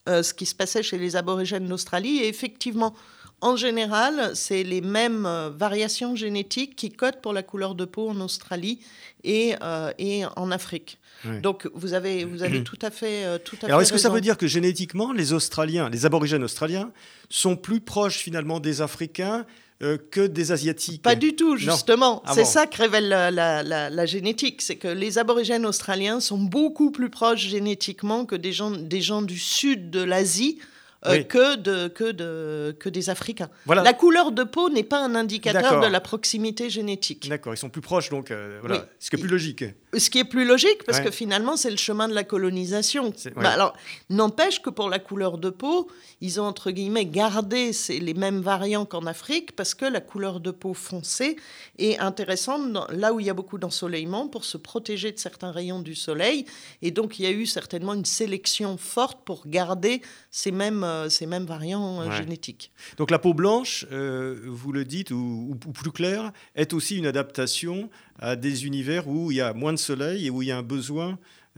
[0.08, 2.17] euh, ce qui se passait chez les aborigènes d'Australie.
[2.17, 2.95] Et effectivement,
[3.41, 8.19] en général, c'est les mêmes variations génétiques qui codent pour la couleur de peau en
[8.19, 8.80] Australie
[9.23, 9.56] et,
[9.97, 10.97] et en Afrique.
[11.41, 14.21] Donc vous avez, vous avez tout à fait, tout à Alors est-ce que ça veut
[14.21, 16.91] dire que génétiquement, les Australiens, les aborigènes australiens,
[17.30, 19.45] sont plus proches finalement des Africains
[19.82, 21.02] euh, que des Asiatiques?
[21.02, 22.21] Pas du tout, justement.
[22.25, 24.62] Ah c'est ça que révèle la, génétique.
[24.62, 29.21] C'est que les aborigènes australiens sont beaucoup plus proches génétiquement que des gens, des gens
[29.21, 30.60] du sud de l'Asie.
[31.05, 33.49] Euh, que, de, que, de, que des Africains.
[33.65, 37.29] La couleur de peau n'est pas un indicateur de la proximité génétique.
[37.29, 39.63] D'accord, ils sont plus proches, donc euh, voilà, ce qui est plus logique.
[39.97, 43.13] Ce qui est plus logique, parce que finalement, c'est le chemin de la colonisation.
[43.38, 43.77] Bah, alors,
[44.09, 48.85] n'empêche que pour la couleur de peau, ils ont, entre guillemets, gardé les mêmes variants
[48.85, 51.38] qu'en Afrique, parce que la couleur de peau foncée
[51.77, 55.79] est intéressante là où il y a beaucoup d'ensoleillement pour se protéger de certains rayons
[55.79, 56.45] du soleil.
[56.81, 61.10] Et donc, il y a eu certainement une sélection forte pour garder ces mêmes mêmes,
[61.10, 62.71] ces mêmes variants génétiques.
[62.97, 67.89] Donc la peau blanche, vous le dites, ou, ou, plus claire, est aussi une adaptation
[68.19, 70.58] à des univers où il y a moins de soleil et où il y a
[70.58, 71.15] un besoin euh,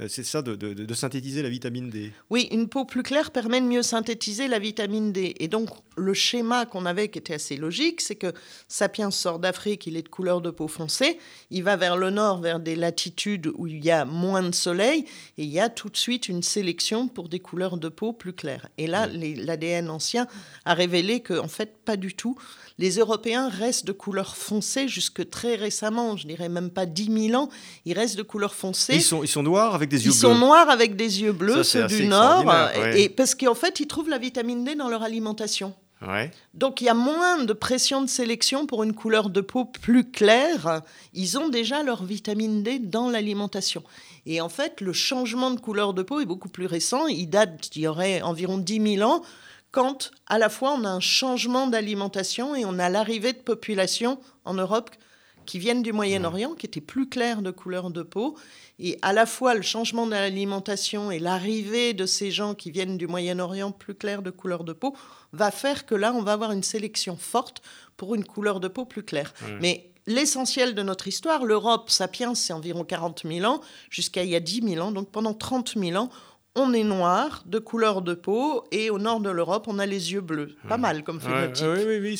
[0.08, 2.12] c'est ça, de, synthétiser la vitamine D.
[2.30, 5.36] Oui, une peau plus claire permet de mieux synthétiser la vitamine D.
[5.40, 8.34] Et donc, le schéma qu'on avait, qui était assez logique, c'est que
[8.68, 12.42] Sapiens sort d'Afrique, il est de couleur de peau foncée, il va vers le nord,
[12.42, 15.06] vers des latitudes où il y a moins de soleil,
[15.38, 18.34] et il y a tout de suite une sélection pour des couleurs de peau plus
[18.34, 18.68] claires.
[18.78, 20.28] Et là, l'ADN ancien
[20.66, 22.38] a révélé qu'en en fait, pas du tout
[22.82, 27.41] les Européens restent de couleur foncée jusque très récemment, je dirais même pas 10 000
[27.41, 27.50] ans,
[27.86, 28.96] ils restent de couleur foncée.
[28.96, 30.17] Ils sont, ils sont noirs avec des yeux bleus.
[30.17, 32.52] Ils sont noirs avec des yeux bleus, ceux du Nord,
[32.96, 35.76] et, parce qu'en fait, ils trouvent la vitamine D dans leur alimentation.
[36.56, 40.10] Donc il y a moins de pression de sélection pour une couleur de peau plus
[40.10, 40.82] claire.
[41.13, 43.84] Ils ont déjà leur vitamine D dans l'alimentation.
[44.26, 47.06] Et en fait, le changement de couleur de peau est beaucoup plus récent.
[47.06, 49.22] Il date, il y aurait environ 10 000 ans
[49.72, 54.20] quand à la fois on a un changement d'alimentation et on a l'arrivée de populations
[54.46, 54.92] en Europe
[55.46, 58.38] qui viennent du Moyen-Orient, qui étaient plus claires de couleur de peau.
[58.80, 62.98] Et à la fois le changement de l'alimentation et l'arrivée de ces gens qui viennent
[62.98, 64.96] du Moyen-Orient plus clairs de couleur de peau
[65.34, 67.62] va faire que là, on va avoir une sélection forte
[67.98, 69.34] pour une couleur de peau plus claire.
[69.60, 74.36] Mais l'essentiel de notre histoire, l'Europe, sapiens, c'est environ 40 000 ans, jusqu'à il y
[74.36, 74.92] a 10 000 ans.
[74.92, 76.10] Donc pendant 30 000 ans,
[76.56, 80.12] on est noir, de couleur de peau, et au nord de l'Europe, on a les
[80.14, 80.56] yeux bleus.
[80.68, 81.66] Pas mal comme phénotype.
[81.68, 82.18] oui, oui, oui,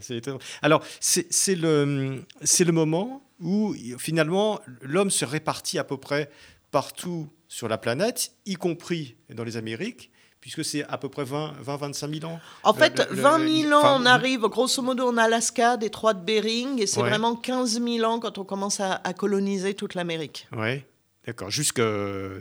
[0.00, 0.38] c'est étonnant.
[0.62, 6.30] Alors, c'est le, le moment où, finalement, l'homme se répartit à peu près
[6.70, 12.20] partout sur la planète, y compris dans les Amériques, puisque c'est à peu près 20-25
[12.20, 12.40] 000 ans.
[12.62, 16.86] En fait, 20 000 ans, on arrive, grosso modo, en Alaska, détroit de Bering, et
[16.86, 20.48] c'est vraiment 15 000 ans quand on commence à, à coloniser toute l'Amérique.
[20.56, 20.82] Oui.
[21.26, 21.82] D'accord, jusque,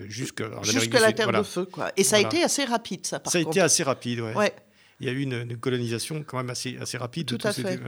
[0.07, 1.91] jusque, jusque la Terre de Feu, quoi.
[1.97, 4.33] Et ça a été assez rapide, ça, par Ça a été assez rapide, ouais.
[4.35, 4.53] ouais.
[5.01, 7.79] Il y a eu une, colonisation quand même assez, assez rapide tout de à fait.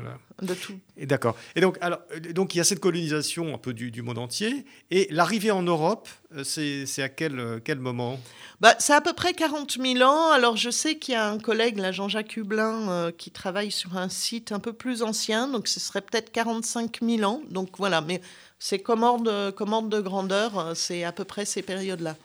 [0.42, 0.80] De tout.
[0.96, 1.36] Et d'accord.
[1.56, 2.00] Et donc, alors,
[2.34, 4.66] donc, il y a cette colonisation un peu du, du monde entier.
[4.92, 8.18] Et l'arrivée en Europe, euh, c'est à quel, quel moment?
[8.62, 10.32] Bah, C'est à peu près 40 000 ans.
[10.32, 13.98] Alors, je sais qu'il y a un collègue, là, Jean-Jacques Hublin, euh, qui travaille sur
[13.98, 15.50] un site un peu plus ancien.
[15.50, 17.42] Donc, ce serait peut-être 45 000 ans.
[17.50, 18.00] Donc, voilà.
[18.00, 18.22] Mais
[18.64, 22.16] c'est comme ordre, de grandeur, euh, c'est à peu près ces périodes-là.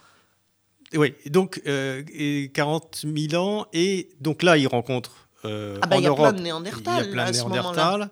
[0.95, 2.05] Oui, donc euh,
[2.53, 6.33] 40 000 ans, et donc là, il rencontre euh, ah bah, il y a plein
[6.33, 6.95] de Néandertals.
[6.99, 8.11] Il y a plein de Néandertals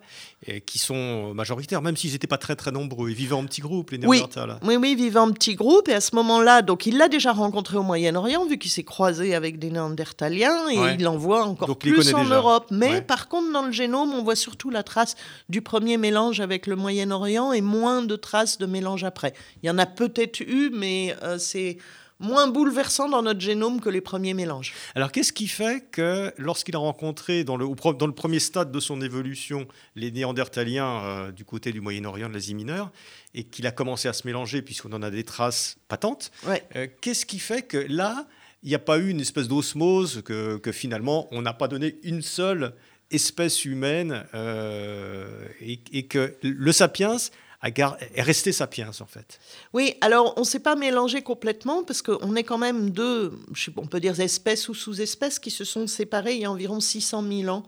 [0.66, 3.08] qui sont majoritaires, même s'ils n'étaient pas très très nombreux.
[3.08, 4.58] Ils vivaient en petits groupes, les Néandertals.
[4.62, 5.88] Oui, oui, ils vivaient en petits groupes.
[5.88, 9.34] Et à ce moment-là, donc il l'a déjà rencontré au Moyen-Orient, vu qu'il s'est croisé
[9.34, 12.66] avec des Néandertaliens, et il en voit encore plus en Europe.
[12.70, 15.16] Mais par contre, dans le génome, on voit surtout la trace
[15.48, 19.34] du premier mélange avec le Moyen-Orient et moins de traces de mélange après.
[19.62, 21.78] Il y en a peut-être eu, mais euh, c'est
[22.20, 24.72] moins bouleversant dans notre génome que les premiers mélanges.
[24.94, 28.80] Alors qu'est-ce qui fait que lorsqu'il a rencontré dans le, dans le premier stade de
[28.80, 32.92] son évolution les Néandertaliens euh, du côté du Moyen-Orient, de l'Asie mineure,
[33.34, 36.30] et qu'il a commencé à se mélanger puisqu'on en a des traces patentes,
[36.76, 38.26] euh, qu'est-ce qui fait que là,
[38.62, 42.22] il n'y a pas eu une espèce d'osmose, que, finalement on n'a pas donné une
[42.22, 42.74] seule
[43.10, 47.16] espèce humaine euh, et, et, que le sapiens
[47.64, 49.38] est resté sapiens en fait.
[49.72, 53.32] Oui, alors on ne s'est pas mélangé complètement parce qu'on est quand même deux,
[53.76, 57.24] on peut dire espèces ou sous-espèces qui se sont séparées il y a environ 600
[57.26, 57.64] 000 ans.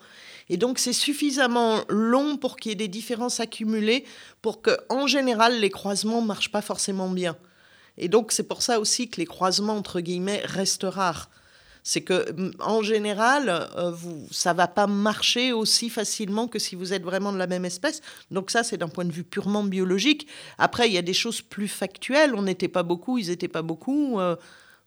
[0.49, 4.05] Et donc c'est suffisamment long pour qu'il y ait des différences accumulées
[4.43, 7.37] pour que, en général, les croisements ne marchent pas forcément bien.
[7.99, 11.31] Et donc c'est pour ça aussi que les croisements, entre guillemets, restent rares
[11.89, 12.27] c'est que
[12.59, 17.33] en général, euh, vous, ça va pas marcher aussi facilement que si vous êtes vraiment
[17.33, 18.01] de la même espèce.
[18.33, 20.27] Donc ça, c'est d'un point de vue purement biologique.
[20.59, 22.35] Après, il y a des choses plus factuelles.
[22.35, 24.19] On n'était pas beaucoup, ils n'étaient pas beaucoup.
[24.19, 24.35] Euh,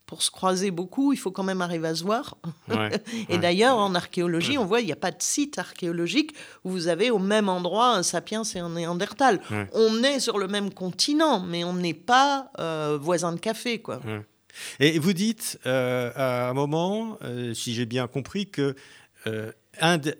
[0.07, 2.35] pour se croiser beaucoup, il faut quand même arriver à se voir.
[3.29, 6.35] et d'ailleurs, en archéologie, on voit il n'y a pas de site archéologique
[6.65, 9.39] où vous avez au même endroit un sapiens et un néandertal.
[9.71, 14.01] On est sur le même continent, mais on n'est pas euh, voisins de café, quoi.
[14.79, 18.75] Et vous dites euh, à un moment, euh, si j'ai bien compris, que
[19.27, 19.51] euh,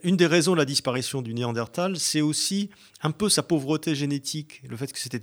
[0.03, 2.69] une des raisons de la disparition du Néandertal, c'est aussi
[3.01, 5.19] un peu sa pauvreté génétique, le fait que c'était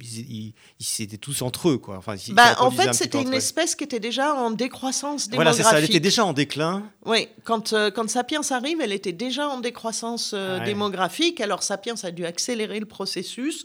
[0.00, 0.54] ils,
[1.00, 1.98] étaient tous entre eux, quoi.
[1.98, 5.36] Enfin, bah, en fait, c'était une espèce qui était déjà en décroissance démographique.
[5.36, 5.78] Voilà, c'est ça.
[5.78, 6.90] Elle était déjà en déclin.
[7.04, 11.40] Oui, quand quand Sapiens arrive, elle était déjà en décroissance démographique.
[11.40, 13.64] Alors Sapiens a dû accélérer le processus.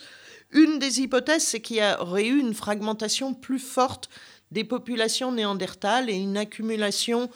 [0.52, 4.10] Une des hypothèses, c'est qu'il y aurait eu une fragmentation plus forte
[4.52, 7.30] des populations néandertales et une accumulation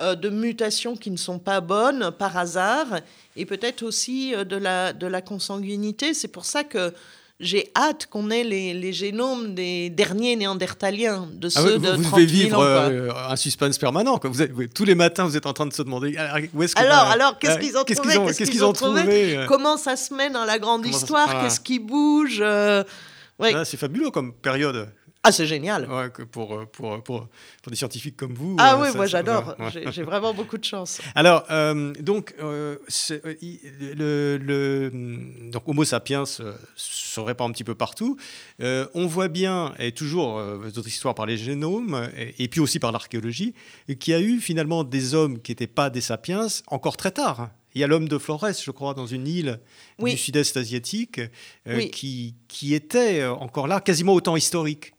[0.00, 3.00] euh, de mutations qui ne sont pas bonnes par hasard
[3.36, 6.14] et peut-être aussi euh, de, la, de la consanguinité.
[6.14, 6.94] C'est pour ça que
[7.42, 12.02] j'ai hâte qu'on ait les, génomes des derniers néandertaliens, de ah ceux vous, de vous
[12.04, 14.18] 30 000 vivre ans, euh, un suspense permanent.
[14.18, 14.30] Quoi.
[14.30, 16.78] Vous êtes, tous les matins, vous êtes en train de se demander ah, où est-ce
[16.78, 20.44] Alors, alors qu'est-ce qu'ils ont, trouvé Qu'est-ce qu'ils ont, trouvé, Comment ça se met dans
[20.44, 21.42] la grande histoire?
[21.42, 22.38] Qu'est-ce qui bouge?
[22.40, 22.84] Euh,
[23.40, 24.88] ah, C'est fabuleux comme période.
[25.24, 25.88] Ah, c'est génial.
[25.88, 27.28] Ouais, pour, euh, pour, pour,
[27.62, 28.56] pour, des scientifiques comme vous.
[28.58, 29.54] Ah oui, moi j'adore.
[29.92, 31.00] J'ai vraiment beaucoup de chance.
[31.14, 32.76] Alors, euh, donc, euh,
[33.08, 34.90] le, le,
[35.52, 38.16] donc, Homo sapiens se répand un petit peu partout.
[38.60, 40.42] on voit bien, et toujours
[40.74, 43.54] d'autres histoires par les génomes, et, puis aussi par l'archéologie,
[44.00, 47.50] qu'il y a eu finalement des hommes qui n'étaient pas des sapiens encore très tard.
[47.74, 49.60] Il y a l'homme de Flores, je crois, dans une île
[50.00, 51.20] du sud-est asiatique,
[51.92, 54.92] qui, qui était encore là, quasiment au temps historique.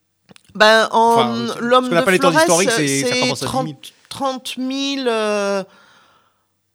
[0.55, 5.07] Ben, en, l'homme de Flores, c'est 30, 30 000...
[5.07, 5.63] Euh,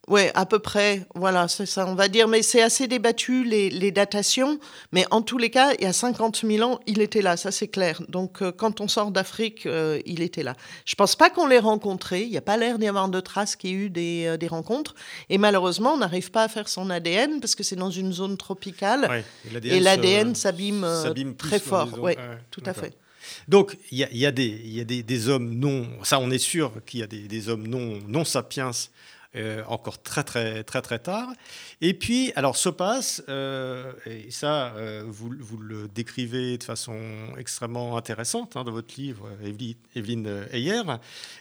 [0.08, 2.28] oui, à peu près, voilà, c'est ça, on va dire.
[2.28, 4.58] Mais c'est assez débattu, les, les, datations.
[4.90, 7.50] Mais en tous les cas, il y a 50 000 ans, il était là, ça
[7.50, 8.00] c'est clair.
[8.08, 10.54] Donc euh, quand on sort d'Afrique, euh, il était là.
[10.86, 12.22] Je pense pas qu'on l'ait rencontré.
[12.22, 14.48] Il n'y a pas l'air d'y avoir de traces qu'il y ait eu des, des
[14.48, 14.94] rencontres.
[15.28, 18.38] Et malheureusement, on n'arrive pas à faire son ADN parce que c'est dans une zone
[18.38, 19.22] tropicale.
[19.62, 20.86] et l'ADN s'abime
[21.36, 21.90] très fort.
[22.00, 22.14] Oui,
[22.50, 22.96] tout à fait.
[23.48, 25.86] Donc, il y a, des, hommes non.
[26.02, 28.72] Ça, on est sûr qu'il y a des, hommes non, non sapiens
[29.36, 31.28] euh, encore très, très, très, très tard.
[31.82, 36.96] Et puis, alors, se passe, euh, et ça, euh, vous, le décrivez de façon
[37.36, 39.28] extrêmement intéressante hein, dans votre livre,
[39.94, 40.82] Evelyne Heyer.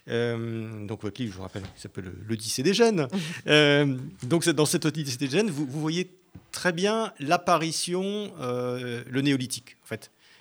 [0.06, 3.08] donc, votre livre, je vous rappelle, qui s'appelle L'Odyssée des gènes.
[4.24, 6.12] donc, dans cette Odyssée des gènes, vous, vous voyez
[6.52, 9.77] très bien l'apparition, le néolithique,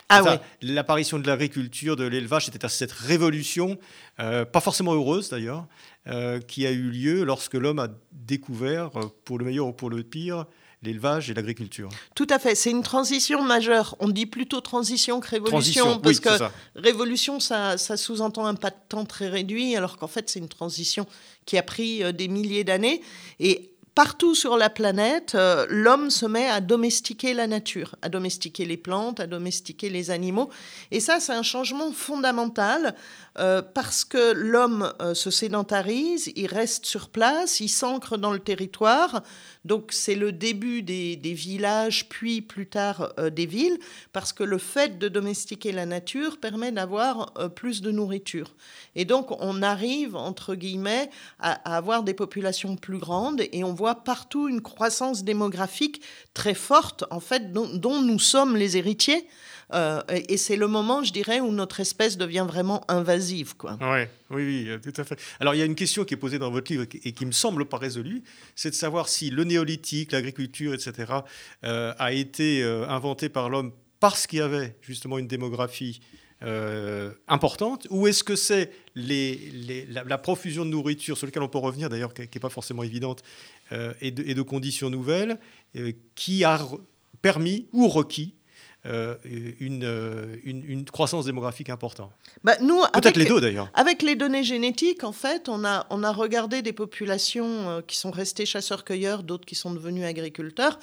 [0.09, 3.77] Ah L'apparition de l'agriculture, de l'élevage, c'était cette révolution,
[4.19, 5.65] euh, pas forcément heureuse d'ailleurs,
[6.07, 9.89] euh, qui a eu lieu lorsque l'homme a découvert, euh, pour le meilleur ou pour
[9.89, 10.45] le pire,
[10.81, 11.89] l'élevage et l'agriculture.
[12.15, 13.95] Tout à fait, c'est une transition majeure.
[13.99, 16.29] On dit plutôt transition que révolution, parce que
[16.75, 20.47] révolution, ça, ça sous-entend un pas de temps très réduit, alors qu'en fait, c'est une
[20.47, 21.05] transition
[21.45, 23.01] qui a pris des milliers d'années.
[23.39, 28.63] Et Partout sur la planète, euh, l'homme se met à domestiquer la nature, à domestiquer
[28.63, 30.51] les plantes, à domestiquer les animaux.
[30.91, 32.93] Et ça, c'est un changement fondamental
[33.39, 38.37] euh, parce que l'homme euh, se sédentarise, il reste sur place, il s'ancre dans le
[38.37, 39.23] territoire.
[39.65, 43.77] Donc c'est le début des, villages, puis plus tard des villes,
[44.13, 48.55] parce que le fait de domestiquer la nature permet d'avoir plus de nourriture.
[48.95, 53.73] Et donc on arrive, entre guillemets, à, à avoir des populations plus grandes et on
[53.73, 56.01] voit partout une croissance démographique
[56.33, 59.27] très forte, en fait, dont, nous sommes les héritiers.
[59.73, 63.55] Euh, et c'est le moment, je dirais, où notre espèce devient vraiment invasive.
[63.55, 63.77] Quoi.
[64.29, 65.19] oui, oui, tout à fait.
[65.39, 67.31] Alors, il y a une question qui est posée dans votre livre et qui me
[67.31, 68.23] semble pas résolue,
[68.55, 71.11] c'est de savoir si le néolithique, l'agriculture, etc.,
[71.63, 75.99] euh, a été euh, inventé par l'homme parce qu'il y avait justement une démographie
[77.27, 81.89] importante, ou est-ce que c'est les, la, profusion de nourriture, sur laquelle on peut revenir
[81.89, 83.23] d'ailleurs, qui n'est pas forcément évidente,
[83.71, 85.39] euh, et, de, conditions nouvelles
[85.75, 86.59] euh, qui a
[87.21, 88.33] permis ou requis
[88.85, 89.15] euh,
[89.59, 89.83] une,
[90.43, 92.11] une, croissance démographique importante.
[92.43, 93.69] Bah, nous, Peut-être les deux d'ailleurs.
[93.73, 98.11] Avec les données génétiques, en fait, on a, on a regardé des populations qui sont
[98.11, 100.79] restées chasseurs-cueilleurs, d'autres qui sont devenus agriculteurs,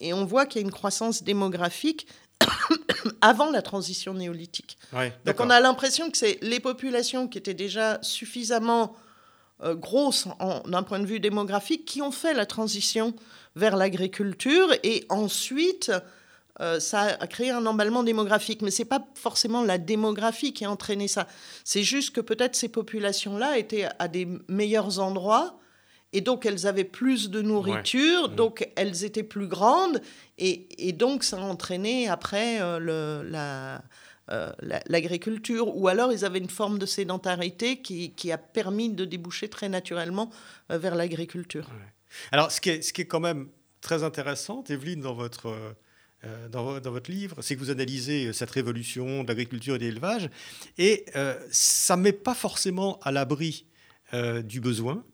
[0.00, 2.08] et on voit qu'il y a une croissance démographique
[3.20, 4.76] avant la transition néolithique.
[5.24, 8.96] Donc on a l'impression que c'est les populations qui étaient déjà suffisamment
[9.62, 10.26] euh, grosses
[10.66, 13.14] d'un point de vue démographique qui ont fait la transition
[13.54, 15.92] vers l'agriculture et ensuite
[16.60, 18.62] euh, ça a créé un emballement démographique.
[18.62, 21.26] Mais ce n'est pas forcément la démographie qui a entraîné ça.
[21.64, 25.58] C'est juste que peut-être ces populations-là étaient à des meilleurs endroits
[26.12, 30.00] et donc elles avaient plus de nourriture, donc elles étaient plus grandes
[30.38, 33.82] et, et, donc ça a entraîné après euh, le, la
[34.30, 34.50] euh,
[34.86, 39.48] l'agriculture, ou alors ils avaient une forme de sédentarité qui, qui a permis de déboucher
[39.48, 40.30] très naturellement
[40.70, 41.68] euh, vers l'agriculture.
[42.32, 43.48] Alors, ce qui, est, ce qui est quand même
[43.82, 45.48] très intéressant, Evelyne, dans votre,
[46.24, 49.84] euh, dans, dans, votre livre, c'est que vous analysez cette révolution de l'agriculture et de
[49.84, 50.30] l'élevage,
[50.78, 51.04] et
[51.50, 53.66] ça ne met pas forcément à l'abri
[54.44, 55.04] du besoin,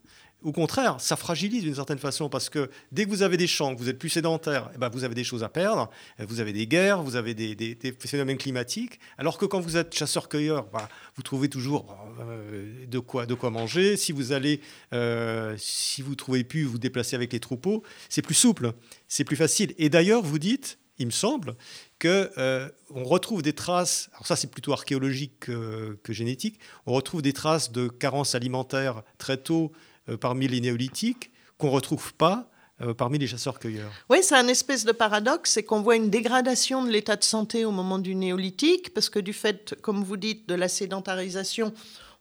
[0.42, 3.74] au contraire, ça fragilise d'une certaine façon parce que dès que vous avez des champs,
[3.74, 6.52] que vous êtes plus sédentaire, eh ben vous avez des choses à perdre, vous avez
[6.52, 11.22] des guerres, vous avez des, phénomènes climatiques, alors que quand vous êtes chasseur-cueilleur, bah, vous
[11.22, 13.96] trouvez toujours euh, de, quoi, de quoi manger.
[13.96, 14.60] Si vous allez,
[14.94, 18.72] euh, si vous trouvez plus, vous déplacez avec les troupeaux, c'est plus souple,
[19.08, 19.74] c'est plus facile.
[19.78, 21.56] Et d'ailleurs, vous dites, il me semble,
[21.98, 26.92] que euh, on retrouve des traces, alors ça c'est plutôt archéologique que, que, génétique, on
[26.92, 29.76] retrouve des traces de carences alimentaires très tôt euh,
[30.18, 32.48] parmi les néolithiques qu'on ne retrouve pas
[32.96, 33.92] parmi les chasseurs-cueilleurs.
[34.08, 37.66] Oui, c'est un espèce de paradoxe, c'est qu'on voit une dégradation de l'état de santé
[37.66, 41.74] au moment du néolithique, parce que du fait, comme vous dites, de la sédentarisation,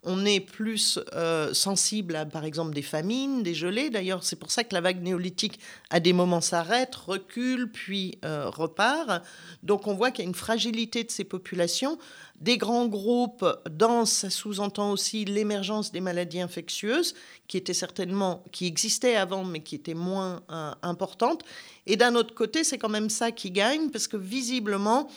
[0.10, 3.92] on est plus euh, sensible à, par exemple, des famines, des gelées.
[3.92, 5.60] D'ailleurs, c'est pour ça que la vague néolithique,
[5.92, 9.24] à des moments, s'arrête, recule, puis euh, repart.
[9.62, 12.00] Donc, on voit qu'il y a une fragilité de ces populations.
[12.42, 17.14] Des grands groupes denses, ça sous-entend aussi l'émergence des maladies infectieuses,
[17.48, 21.44] qui étaient certainement, qui existaient avant, mais qui étaient moins euh, importantes.
[21.86, 25.08] Et d'un autre côté, c'est quand même ça qui gagne, parce que visiblement,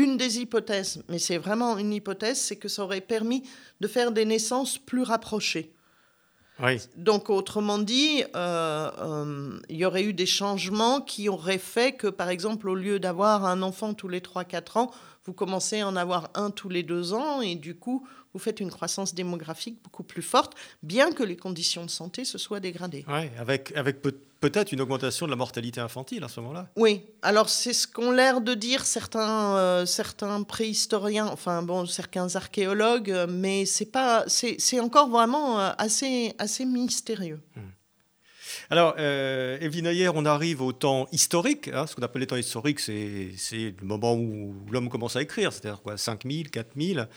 [0.00, 3.42] une des hypothèses, mais c'est vraiment une hypothèse, c'est que ça aurait permis
[3.80, 5.74] de faire des naissances plus rapprochées.
[6.96, 12.06] Donc, autrement dit, euh, euh, il y aurait eu des changements qui auraient fait que,
[12.06, 14.90] par exemple, au lieu d'avoir un enfant tous les 3-4 ans,
[15.24, 18.60] vous commencez à en avoir un tous les 2 ans, et du coup, vous faites
[18.60, 23.04] une croissance démographique beaucoup plus forte, bien que les conditions de santé se soient dégradées.
[23.08, 24.02] Oui, avec, avec
[24.40, 26.68] peut-être une augmentation de la mortalité infantile à ce moment-là.
[26.76, 32.34] Oui, alors c'est ce qu'ont l'air de dire certains, euh, certains préhistoriens, enfin bon, certains
[32.36, 37.40] archéologues, mais c'est pas, c'est encore vraiment euh, assez, assez mystérieux.
[37.56, 37.60] Hmm.
[38.72, 39.58] Alors, euh,
[40.14, 41.68] on arrive au temps historique.
[41.74, 42.94] Hein, ce qu'on appelle les temps historiques, c'est
[43.52, 47.08] le moment où l'homme commence à écrire, c'est-à-dire quoi, 5000, 4000.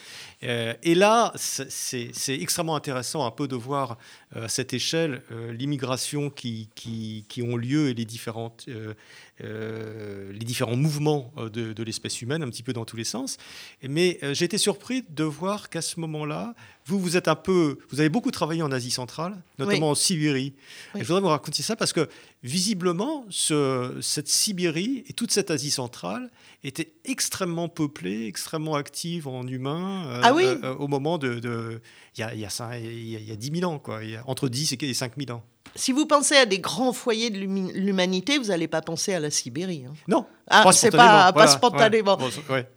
[0.43, 3.99] Euh, et là, c'est extrêmement intéressant un peu de voir
[4.35, 8.93] euh, à cette échelle euh, l'immigration qui, qui, qui, ont lieu et les différentes euh,
[9.39, 13.37] les différents mouvements euh, de, l'espèce humaine, un petit peu dans tous les sens.
[13.81, 16.53] Mais euh, j'ai été surpris de voir qu'à ce moment-là,
[16.85, 20.53] vous, vous êtes un peu, vous avez beaucoup travaillé en Asie centrale, notamment en Sibérie.
[20.95, 22.07] je voudrais vous raconter ça parce que
[22.43, 26.29] visiblement, ce, cette Sibérie et toute cette Asie centrale
[26.63, 30.45] étaient extrêmement peuplées, extrêmement actives en humains ah oui
[30.79, 31.81] au moment de,
[32.17, 35.13] il y a, y, a, y a 10 000 ans, quoi, entre 10 et 5
[35.17, 35.43] 000 ans.
[35.75, 39.31] Si vous pensez à des grands foyers de l'humanité, vous n'allez pas penser à la
[39.31, 39.85] Sibérie.
[39.87, 39.93] Hein.
[40.07, 42.17] Non, ah, c'est pas, pas spontanément.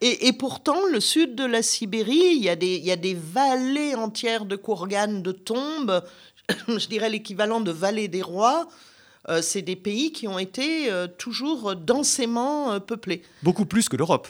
[0.01, 3.95] Et, pourtant, le sud de la Sibérie, il y, a des, y a des vallées
[3.95, 6.03] entières de kourganes, de tombes,
[6.69, 8.67] je dirais l'équivalent de vallées des rois.
[9.29, 13.23] Euh, c'est des pays qui ont été euh, toujours densément euh, peuplés.
[13.43, 14.29] Beaucoup plus que l'Europe.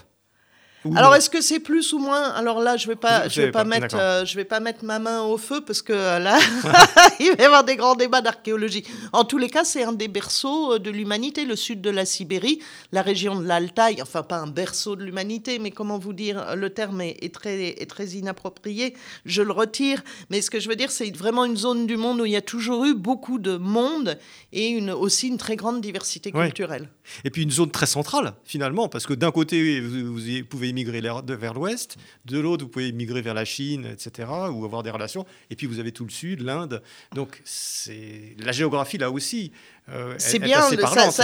[0.94, 2.30] Alors, est-ce que c'est plus ou moins?
[2.30, 4.98] Alors là, je vais pas, je vais pas, mettre, euh, je vais pas mettre ma
[4.98, 6.38] main au feu parce que euh, là,
[7.20, 8.84] il va y avoir des grands débats d'archéologie.
[9.12, 12.04] En tous les cas, c'est un des berceaux euh, de l'humanité, le sud de la
[12.04, 12.60] Sibérie,
[12.92, 14.00] la région de l'Altaï.
[14.02, 17.90] Enfin, pas un berceau de l'humanité, mais comment vous dire Le terme est, très, est
[17.90, 18.94] très inapproprié.
[19.24, 20.02] Je le retire.
[20.30, 22.36] Mais ce que je veux dire, c'est vraiment une zone du monde où il y
[22.36, 24.18] a toujours eu beaucoup de monde
[24.52, 26.88] et une, aussi une très grande diversité culturelle.
[27.24, 31.00] Et puis une zone très centrale finalement, parce que d'un côté, vous, vous pouvez migrer
[31.00, 31.96] vers l'ouest,
[32.26, 35.24] de l'autre, vous pouvez migrer vers la Chine, etc., ou avoir des relations.
[35.50, 36.82] Et puis, vous avez tout le sud, l'Inde.
[37.14, 39.52] Donc, c'est la géographie, là aussi.
[39.88, 40.60] Euh, c'est bien,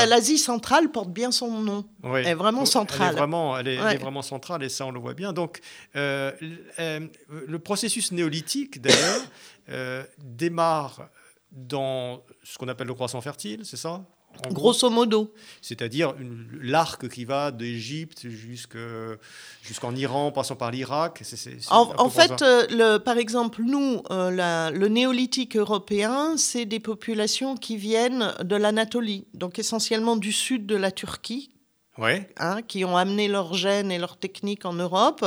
[0.06, 1.84] l'Asie centrale porte bien son nom.
[2.02, 3.08] Elle est vraiment centrale.
[3.08, 5.32] Elle est vraiment, elle est, vraiment centrale, et ça, on le voit bien.
[5.32, 5.60] Donc,
[5.96, 6.32] euh,
[6.78, 9.22] euh, le processus néolithique, d'ailleurs,
[10.18, 11.08] démarre
[11.50, 14.02] dans ce qu'on appelle le croissant fertile, c'est ça?
[14.50, 15.32] Grosso modo.
[15.60, 16.14] C'est-à-dire
[16.60, 18.26] l'arc qui va d'Égypte
[19.62, 21.22] jusqu'en Iran, passant par l'Irak.
[21.70, 27.76] En, fait, euh, le, par exemple, nous, euh, le néolithique européen, c'est des populations qui
[27.76, 31.50] viennent de l'Anatolie, donc essentiellement du sud de la Turquie,
[31.98, 35.24] Hein, qui ont amené leurs gènes et leurs techniques en Europe.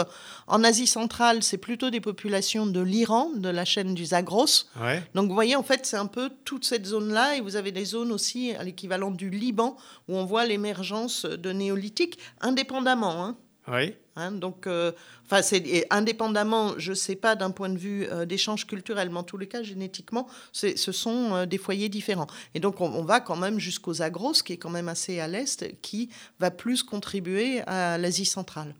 [0.47, 4.65] En Asie centrale, c'est plutôt des populations de l'Iran, de la chaîne du Zagros.
[5.13, 7.35] Donc vous voyez, en fait, c'est un peu toute cette zone-là.
[7.35, 11.51] Et vous avez des zones aussi à l'équivalent du Liban, où on voit l'émergence de
[11.51, 13.23] néolithiques, indépendamment.
[13.23, 13.37] Hein.
[13.67, 13.93] Oui.
[14.17, 14.93] Hein, donc, euh,
[15.25, 19.17] enfin, c'est indépendamment, je ne sais pas d'un point de vue euh, d'échange culturel, mais
[19.17, 22.27] en tous les cas, génétiquement, ce sont euh, des foyers différents.
[22.53, 25.79] Et donc, on, va quand même jusqu'aux Zagros, qui est quand même assez à l'est,
[25.81, 26.09] qui
[26.39, 28.73] va plus contribuer à l'Asie centrale.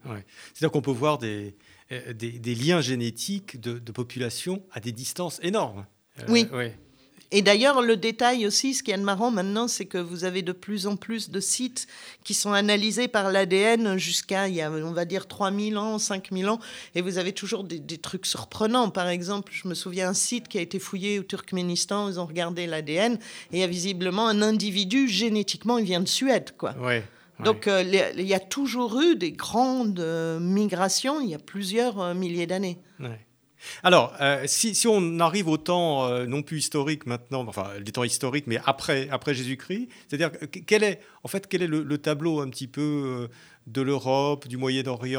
[0.53, 1.55] C'est-à-dire qu'on peut voir des,
[1.89, 5.86] des, liens génétiques de, de populations à des distances énormes.
[6.29, 6.47] oui.
[7.36, 10.53] Et d'ailleurs, le détail aussi, ce qui est marrant maintenant, c'est que vous avez de
[10.53, 11.86] plus en plus de sites
[12.23, 16.47] qui sont analysés par l'ADN jusqu'à, il y a, on va dire, 3000 ans, 5000
[16.47, 16.59] ans,
[16.95, 18.89] et vous avez toujours des, trucs surprenants.
[18.89, 22.25] Par exemple, je me souviens un site qui a été fouillé au Turkménistan, ils ont
[22.25, 23.15] regardé l'ADN,
[23.51, 26.73] et il y a visiblement un individu, génétiquement, il vient de Suède, quoi.
[27.43, 27.83] Donc, euh,
[28.15, 32.47] il y a toujours eu des grandes euh, migrations, il y a plusieurs euh, milliers
[32.47, 32.77] d'années.
[33.84, 38.03] Alors, euh, si, on arrive au temps euh, non plus historique maintenant, enfin les temps
[38.03, 40.32] historiques, mais après, après Jésus-Christ, c'est-à-dire
[40.66, 43.30] quel est, en fait, quel est le, tableau un petit peu
[43.68, 45.18] de l'Europe, du Moyen-Orient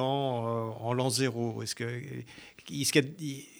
[0.80, 1.62] en l'an zéro?
[1.62, 1.84] Est-ce que,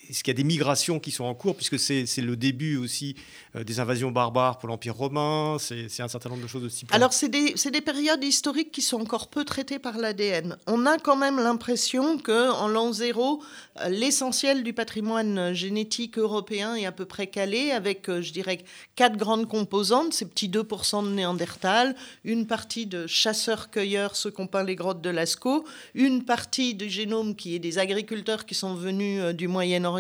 [0.09, 3.17] est-ce qu'il y a des migrations qui sont en cours, puisque c'est le début aussi
[3.55, 6.87] euh, des invasions barbares pour l'Empire romain, c'est un certain nombre de choses aussi.
[6.91, 10.57] Alors, c'est des, des, périodes historiques qui sont encore peu traitées par l'ADN.
[10.67, 13.43] On a quand même l'impression qu'en l'an zéro,
[13.81, 18.65] euh, l'essentiel du patrimoine génétique européen est à peu près calé, avec, euh, je dirais,
[18.95, 21.95] quatre grandes composantes, ces petits 2% de Néandertal,
[22.25, 27.35] une partie de chasseurs-cueilleurs, ceux qu'on peint les grottes de Lascaux, une partie du génome
[27.35, 29.96] qui est des agriculteurs qui sont venus du Moyen-Orient,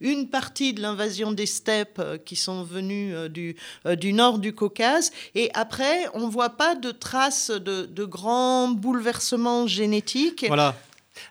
[0.00, 4.38] une partie de l'invasion des steppes euh, qui sont venues euh, du, euh, du nord
[4.38, 10.44] du Caucase, et après, on ne voit pas de traces de, de grands bouleversements génétiques.
[10.48, 10.74] Voilà.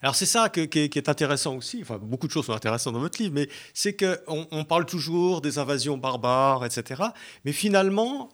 [0.02, 3.22] Alors c'est ça qui, est intéressant aussi, enfin beaucoup de choses sont intéressantes dans votre
[3.22, 7.04] livre, mais c'est qu'on on parle toujours des invasions barbares, etc.
[7.46, 8.30] Mais finalement,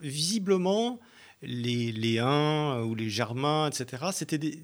[0.00, 0.98] visiblement,
[1.42, 4.58] les, les Huns ou les Germains, etc., c'était des,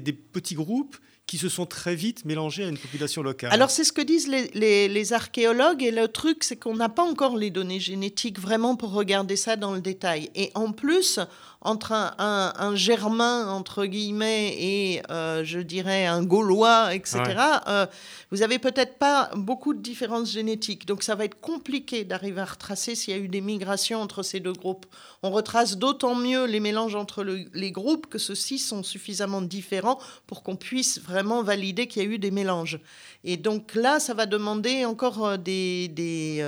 [0.00, 0.96] des petits groupes
[1.26, 3.50] qui se sont très vite mélangés à une population locale.
[3.52, 7.36] Alors c'est ce que disent les, archéologues et le truc c'est qu'on n'a pas encore
[7.36, 10.30] les données génétiques vraiment pour regarder ça dans le détail.
[10.34, 11.20] Et en plus,
[11.64, 17.22] entre un, germain, entre guillemets, et euh, je dirais un gaulois, etc.,
[17.66, 17.86] euh,
[18.30, 20.86] vous avez peut-être pas beaucoup de différences génétiques.
[20.86, 24.22] Donc ça va être compliqué d'arriver à retracer s'il y a eu des migrations entre
[24.22, 24.86] ces deux groupes.
[25.22, 30.42] On retrace d'autant mieux les mélanges entre les groupes que ceux-ci sont suffisamment différents pour
[30.42, 32.78] qu'on puisse vraiment valider qu'il y a eu des mélanges.
[33.24, 36.44] Et donc là, ça va demander encore euh, des, des,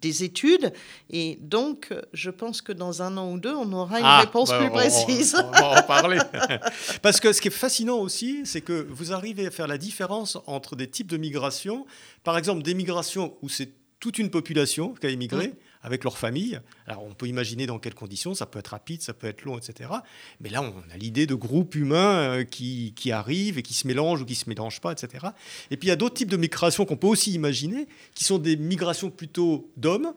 [0.00, 0.72] des études.
[1.10, 4.52] Et donc, je pense que dans un an ou deux, on aura une ah, réponse
[4.52, 5.36] plus précise.
[5.38, 6.18] On, va en parler.
[7.02, 10.38] Parce que ce qui est fascinant aussi, c'est que vous arrivez à faire la différence
[10.46, 11.86] entre des types de migration.
[12.22, 13.70] Par exemple, des migrations où c'est
[14.00, 15.48] toute une population qui a émigré.
[15.48, 15.54] Mm.
[15.84, 16.58] Avec leur famille.
[16.86, 19.58] Alors on peut imaginer dans quelles conditions, ça peut être rapide, ça peut être long,
[19.58, 19.90] etc.
[20.40, 23.86] Mais là, on a l'idée de groupes humains euh, qui, qui, arrivent et qui se
[23.86, 25.26] mélangent ou qui ne se mélangent pas, etc.
[25.70, 28.38] Et puis il y a d'autres types de migrations qu'on peut aussi imaginer, qui sont
[28.38, 30.14] des migrations plutôt d'hommes,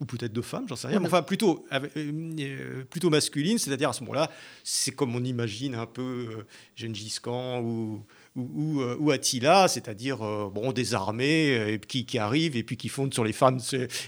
[0.00, 3.88] ou peut-être de femmes, j'en sais rien, mais enfin plutôt, euh, euh, plutôt masculine, c'est-à-dire
[3.88, 4.30] à ce moment-là,
[4.62, 8.04] c'est comme on imagine un peu euh, Gengis Khan ou,
[8.36, 13.24] ou, ou, Attila, c'est-à-dire bon, des armées qui, qui, arrivent et puis qui fondent sur
[13.24, 13.58] les femmes,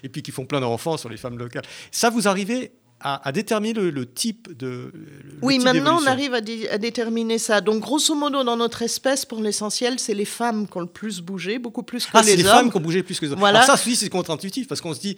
[0.02, 1.64] et puis qui font plein d'enfants sur les femmes locales.
[1.90, 4.92] Ça, vous arrivez à, déterminer le, type de.
[5.42, 7.60] oui, maintenant on arrive à, déterminer ça.
[7.60, 11.20] Donc, grosso modo, dans notre espèce, pour l'essentiel, c'est les femmes qui ont le plus
[11.20, 12.36] bougé, beaucoup plus que ah, les hommes.
[12.36, 13.38] c'est les femmes qui ont bougé plus que les hommes.
[13.38, 13.62] Voilà.
[13.62, 15.16] Alors ça, c'est contre-intuitif parce qu'on se dit,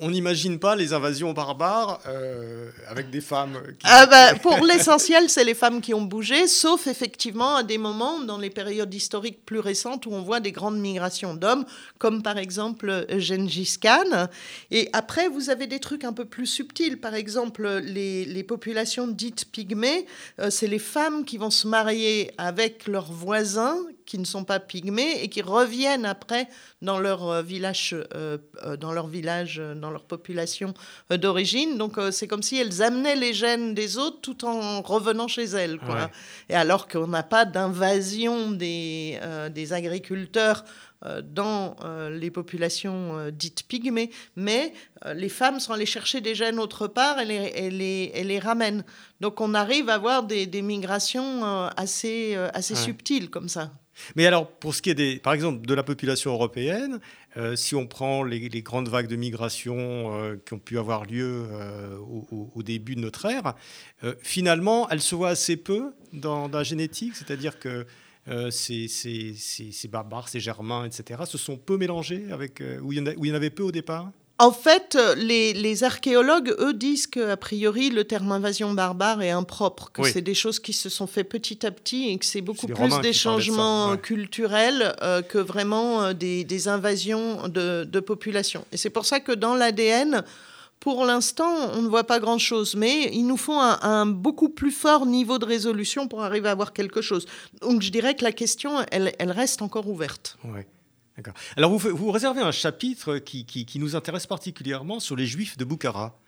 [0.00, 3.60] on n'imagine pas les invasions barbares euh, avec des femmes.
[3.78, 3.86] Qui...
[3.88, 8.20] Ah bah, pour l'essentiel, c'est les femmes qui ont bougé, sauf effectivement à des moments
[8.20, 11.64] dans les périodes historiques plus récentes où on voit des grandes migrations d'hommes,
[11.98, 14.28] comme par exemple Gengis Khan.
[14.70, 16.98] Et après, vous avez des trucs un peu plus subtils.
[17.00, 20.06] Par par exemple, les, populations dites pygmées,
[20.40, 24.60] euh, c'est les femmes qui vont se marier avec leurs voisins qui ne sont pas
[24.60, 26.48] pygmées et qui reviennent après
[26.80, 28.38] dans leur euh, village, euh,
[28.80, 30.72] dans leur village, dans leur population
[31.10, 31.76] d'origine.
[31.76, 35.78] Donc c'est comme si elles amenaient les gènes des autres tout en revenant chez elles.
[35.78, 36.10] Quoi.
[36.48, 40.64] Et alors qu'on n'a pas d'invasion des, des agriculteurs
[41.22, 44.72] dans euh, les populations euh, dites pygmées, mais
[45.14, 48.84] les femmes sont allées chercher des gènes autre part et les, les, les ramènent.
[49.20, 51.44] Donc on arrive à avoir des, migrations
[51.76, 53.72] assez, assez subtiles comme ça.
[54.14, 57.00] Mais alors, pour ce qui est, des, par exemple, de la population européenne,
[57.56, 61.48] si on prend les, grandes vagues de migration qui ont pu avoir lieu
[62.00, 63.54] au, au, début de notre ère,
[64.22, 67.86] finalement, elles se voient assez peu dans, dans la génétique, c'est-à-dire que
[68.28, 68.88] euh, ces,
[69.90, 73.50] barbares, ces germains, etc., se sont peu mélangés avec, euh, où, il y en avait
[73.50, 74.10] peu au départ?
[74.38, 80.02] En fait, les, archéologues, eux, disent qu'a priori, le terme invasion barbare est impropre, que
[80.04, 83.00] c'est des choses qui se sont faites petit à petit et que c'est beaucoup plus
[83.00, 88.64] des changements culturels euh, que vraiment des, invasions de, de population.
[88.72, 90.24] Et c'est pour ça que dans l'ADN,
[90.82, 95.06] pour l'instant, on ne voit pas grand-chose, mais il nous faut un, beaucoup plus fort
[95.06, 97.24] niveau de résolution pour arriver à avoir quelque chose.
[97.60, 100.36] Donc je dirais que la question, elle, reste encore ouverte.
[100.42, 100.62] Oui.
[101.16, 101.34] D'accord.
[101.56, 106.18] Alors vous, vous réservez un chapitre qui, nous intéresse particulièrement sur les Juifs de Boukhara.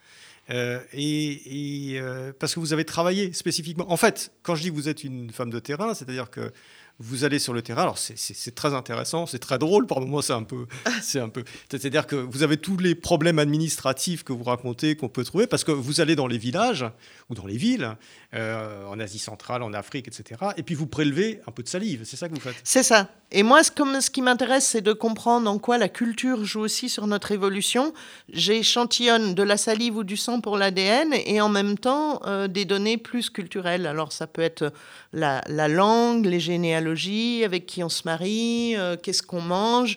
[0.51, 3.91] Euh, et, euh, parce que vous avez travaillé spécifiquement.
[3.91, 6.53] En fait, quand je dis que vous êtes une femme de terrain, c'est-à-dire que
[6.99, 7.83] vous allez sur le terrain.
[7.83, 9.87] Alors c'est très intéressant, c'est très drôle.
[9.87, 10.67] Par moments, c'est un peu,
[11.03, 11.45] c'est un peu.
[11.71, 15.65] C'est-à-dire que vous avez tous les problèmes administratifs que vous racontez qu'on peut trouver parce
[15.65, 16.85] que vous allez dans les villages
[17.31, 17.97] ou dans les villes,
[18.35, 20.41] euh, en Asie centrale, en Afrique, etc.
[20.57, 22.03] Et puis vous prélevez un peu de salive.
[22.05, 22.57] C'est ça que vous faites?
[22.65, 23.09] C'est ça.
[23.31, 26.89] Et moi, comme ce qui m'intéresse, c'est de comprendre en quoi la culture joue aussi
[26.89, 27.95] sur notre évolution.
[28.33, 32.65] J'échantillonne de la salive ou du sang pour l'ADN et en même temps euh, des
[32.65, 33.87] données plus culturelles.
[33.87, 34.73] Alors ça peut être
[35.13, 39.97] la, langue, les généalogies, avec qui on se marie, euh, qu'est-ce qu'on mange,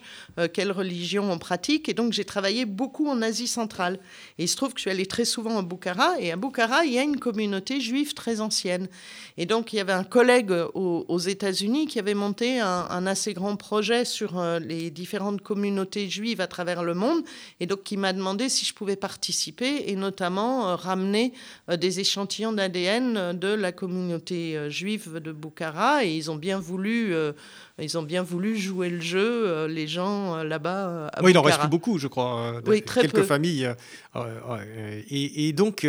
[0.52, 1.88] quelle religion on pratique.
[1.88, 3.98] Et donc j'ai travaillé beaucoup en Asie centrale.
[4.38, 6.20] Et il se trouve que je suis allée très souvent à Bukhara.
[6.20, 8.88] Et à Bukhara, il y a une communauté juive très ancienne.
[9.36, 13.56] Et donc il y avait un collègue aux, États-Unis qui avait monté un, assez grand
[13.56, 17.22] projet sur euh, les différentes communautés juives à travers le monde.
[17.60, 21.32] Et donc qui m'a demandé si je pouvais participer et notamment ramener
[21.68, 27.32] des échantillons d'ADN de la communauté juive de Bukhara et ils ont bien voulu, euh,
[27.80, 31.10] ils ont bien voulu jouer le jeu, euh, les gens euh, là-bas.
[31.22, 32.60] oui, il en reste beaucoup, je crois.
[32.66, 33.72] oui, très quelques familles.
[35.10, 35.86] Et, et, donc,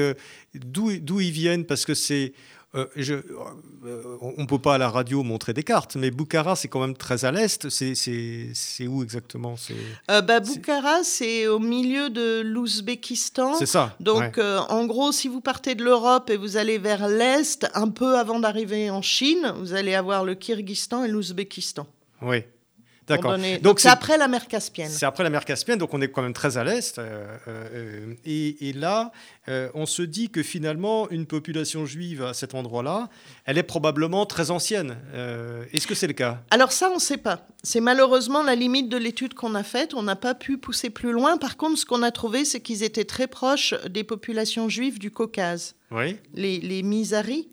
[0.53, 1.65] d'où ils viennent?
[1.65, 2.33] Parce que c'est
[2.76, 6.67] euh, euh, on ne peut pas à la radio montrer des cartes, mais Bukhara, c'est
[6.67, 7.67] quand même très à l'est.
[7.70, 9.55] C'est où exactement?
[10.11, 13.55] Euh, bah, Bukhara, c'est au milieu de l'Ouzbékistan.
[13.55, 13.95] C'est ça.
[13.99, 18.17] Donc, en gros, si vous partez de l'Europe et vous allez vers l'est, un peu
[18.17, 21.88] avant d'arriver en Chine, vous allez avoir le Kyrgyzstan et l'Ouzbékistan.
[22.22, 22.43] Oui.
[23.10, 23.38] D'accord.
[23.62, 24.89] Donc c'est après la mer Caspienne.
[24.89, 26.99] C'est après la mer Caspienne, donc on est quand même très à l'est.
[26.99, 29.12] Euh, euh, et, là,
[29.47, 33.10] euh, on se dit que finalement, une population juive à cet endroit-là,
[33.45, 34.97] elle est probablement très ancienne.
[35.74, 36.43] Est-ce que c'est le cas?
[36.51, 37.47] Alors ça, on ne sait pas.
[37.64, 39.93] C'est malheureusement la limite de l'étude qu'on a faite.
[39.93, 41.38] On n'a pas pu pousser plus loin.
[41.38, 45.12] Par contre, ce qu'on a trouvé, c'est qu'ils étaient très proches des populations juives du
[45.12, 45.76] Caucase.
[45.91, 46.18] Oui.
[46.34, 47.49] Les, les Misaris.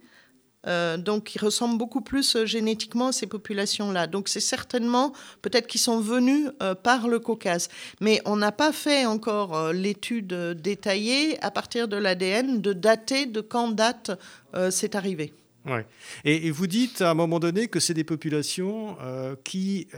[0.67, 4.07] Euh, donc, ils ressemblent beaucoup plus euh, génétiquement à ces populations-là.
[4.07, 5.13] Donc, c'est certainement
[5.43, 7.69] peut-être qu'ils sont venus euh, par le Caucase.
[8.01, 13.41] Mais on n'a pas fait encore l'étude détaillée à partir de l'ADN de dater de
[13.41, 14.11] quand date
[14.71, 15.33] c'est arrivé.
[15.67, 15.85] Ouais.
[16.25, 18.97] Et, vous dites à un moment donné que c'est des populations
[19.45, 19.89] qui,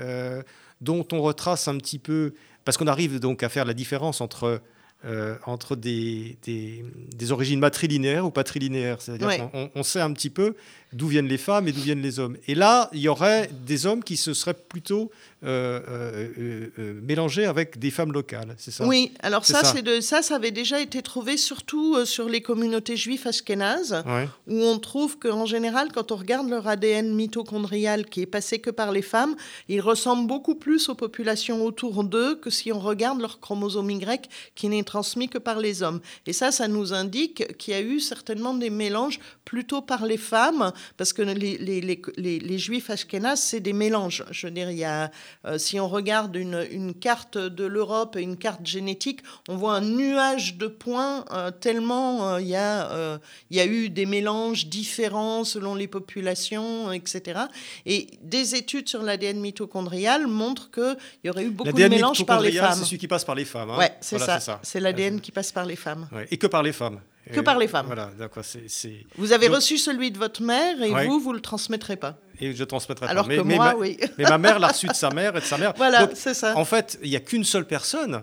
[0.80, 4.60] dont on retrace un petit peu, parce qu'on arrive donc à faire la différence entre
[5.04, 9.00] euh, entre des, des, origines matrilinéaires ou patrilinéaires.
[9.00, 10.56] C'est-à-dire qu'on on sait un petit peu
[10.92, 12.36] d'où viennent les femmes et d'où viennent les hommes.
[12.46, 15.10] Et là, il y aurait des hommes qui se seraient plutôt
[15.44, 18.84] euh, euh, euh, mélangés avec des femmes locales, c'est ça?
[18.84, 19.80] Oui, alors ça, ça.
[19.80, 24.02] De, ça, ça avait déjà été trouvé surtout sur les communautés juives ashkénazes,
[24.48, 28.70] où on trouve qu'en général, quand on regarde leur ADN mitochondrial qui est passé que
[28.70, 29.36] par les femmes,
[29.68, 34.28] ils ressemblent beaucoup plus aux populations autour d'eux que si on regarde leur chromosome Y
[34.56, 36.00] qui n'est transmis que par les hommes.
[36.26, 40.16] Et ça, ça nous indique qu'il y a eu certainement des mélanges plutôt par les
[40.16, 44.24] femmes parce que les, les, les, les juifs ashkénazes, c'est des mélanges.
[44.30, 45.10] Je veux dire, il y a,
[45.44, 49.74] euh, si on regarde une, une carte de l'Europe et une carte génétique, on voit
[49.74, 53.18] un nuage de points euh, tellement euh, il, y a,
[53.50, 57.40] il y a eu des mélanges différents selon les populations, etc.
[57.86, 62.40] Et des études sur l'ADN mitochondrial montrent qu'il y aurait eu beaucoup de mélanges par
[62.40, 62.74] les femmes.
[62.78, 63.70] C'est celui qui passe par les femmes.
[63.70, 64.60] Hein ouais, c'est ça.
[64.62, 66.08] C'est l'ADN qui passe par les femmes.
[66.12, 66.26] Ouais.
[66.30, 67.00] Et que par les femmes.
[67.32, 67.86] Que par les femmes.
[67.86, 68.44] Voilà, d'accord.
[68.44, 72.18] C'est, Vous avez reçu celui de votre mère et vous, vous le transmettrez pas.
[72.40, 73.36] Et je transmettrai Alors pas.
[73.36, 73.98] que mais, moi, oui.
[74.16, 75.74] mais ma mère l'a reçu de sa mère et de sa mère.
[75.76, 76.56] Voilà, c'est ça.
[76.56, 78.22] En fait, il n'y a qu'une seule personne.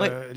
[0.00, 0.32] Euh,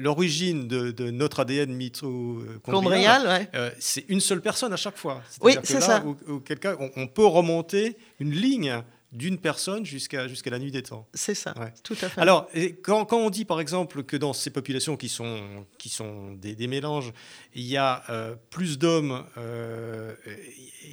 [0.00, 3.48] l'origine de, notre ADN mitochondrial, ouais.
[3.54, 5.22] Euh, c'est une seule personne à chaque fois.
[5.42, 6.02] Oui, c'est ça.
[6.04, 8.82] Où, quelqu'un, on, peut remonter une ligne
[9.14, 11.08] d'une personne jusqu'à jusqu'à la nuit des temps.
[11.14, 12.20] C'est ça, tout à fait.
[12.20, 12.48] Alors,
[12.82, 15.40] quand, quand, on dit par exemple que dans ces populations qui sont,
[15.78, 17.12] qui sont des, des mélanges,
[17.54, 20.14] il y a euh, plus d'hommes euh,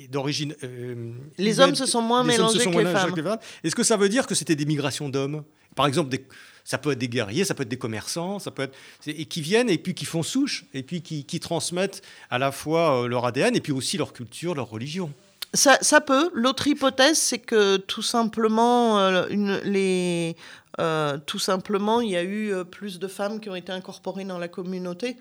[0.09, 0.55] d'origine.
[0.63, 3.39] Euh, les hommes se sont moins mélangés que, les femmes.
[3.63, 5.43] Est-ce que ça veut dire que c'était des migrations d'hommes?
[5.75, 6.23] Par exemple, des,
[6.63, 8.75] ça peut être des guerriers, ça peut être des commerçants, ça peut être
[9.07, 12.51] et qui viennent et puis qui font souche et puis qui, qui transmettent à la
[12.51, 15.11] fois leur ADN et puis aussi leur culture, leur religion.
[15.53, 16.31] Ça, peut.
[16.33, 20.37] L'autre hypothèse, c'est que tout simplement, euh, une, les,
[20.79, 24.23] euh, tout simplement, il y a eu euh, plus de femmes qui ont été incorporées
[24.23, 25.17] dans la communauté.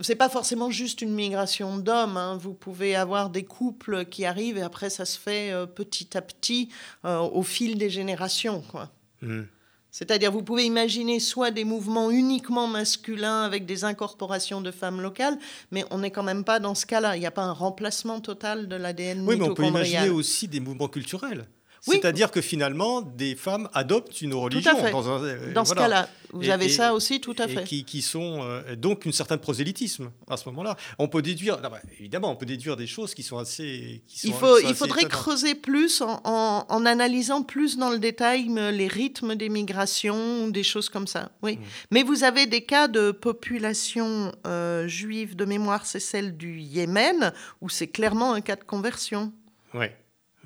[0.00, 2.16] C'est pas forcément juste une migration d'hommes.
[2.16, 2.36] Hein.
[2.36, 6.68] Vous pouvez avoir des couples qui arrivent et après ça se fait petit à petit
[7.02, 8.92] au fil des générations, quoi.
[9.22, 9.42] Mmh.
[9.90, 15.38] C'est-à-dire, vous pouvez imaginer soit des mouvements uniquement masculins avec des incorporations de femmes locales,
[15.70, 17.16] mais on n'est quand même pas dans ce cas-là.
[17.16, 20.46] Il n'y a pas un remplacement total de l'ADN Oui, mais on peut imaginer aussi
[20.46, 21.46] des mouvements culturels.
[21.80, 24.72] C'est-à-dire que finalement, des femmes adoptent une religion.
[24.90, 27.64] Dans, un, euh, dans ce cas-là, vous avez ça aussi, tout à fait.
[27.64, 30.76] qui, qui, sont euh, donc une certaine prosélytisme à ce moment-là.
[30.98, 31.58] On peut déduire,
[31.98, 34.02] évidemment, on peut déduire des choses qui sont assez.
[34.24, 39.34] il, faut, il faudrait creuser plus en, en, analysant plus dans le détail les rythmes
[39.34, 41.30] des migrations, des choses comme ça.
[41.42, 41.56] Oui.
[41.56, 41.60] Mm.
[41.90, 47.32] Mais vous avez des cas de population euh, juive de mémoire, c'est celle du Yémen,
[47.60, 49.32] où c'est clairement un cas de conversion.
[49.74, 49.86] Oui.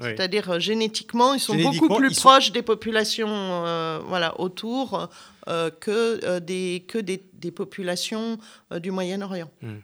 [0.00, 5.08] C'est-à-dire euh, génétiquement, ils sont beaucoup plus proches des populations euh, voilà, autour
[5.48, 8.38] euh, que, des, que des, des populations
[8.80, 9.50] du Moyen-Orient.
[9.60, 9.78] Hmm.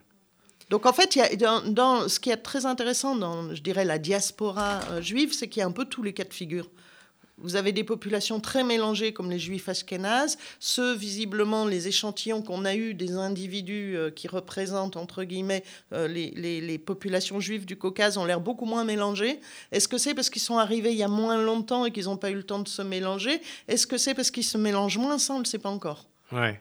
[0.69, 3.85] Donc en fait, y a, dans, dans, ce qui est très intéressant dans, je dirais,
[3.85, 6.69] la diaspora juive, c'est qu'il y a un peu tous les cas de figure.
[7.41, 10.37] Vous avez des populations très mélangées comme les juifs ashkénazes.
[10.59, 15.63] Ceux, visiblement, les échantillons qu'on a eus des individus euh, qui représentent, entre guillemets,
[15.93, 19.39] euh, les, populations juives du Caucase ont l'air beaucoup moins mélangés.
[19.71, 22.17] Est-ce que c'est parce qu'ils sont arrivés il y a moins longtemps et qu'ils n'ont
[22.17, 23.41] pas eu le temps de se mélanger?
[23.67, 26.05] Est-ce que c'est parce qu'ils se mélangent moins Ça, on ne le sait pas encore?
[26.31, 26.59] Ouais.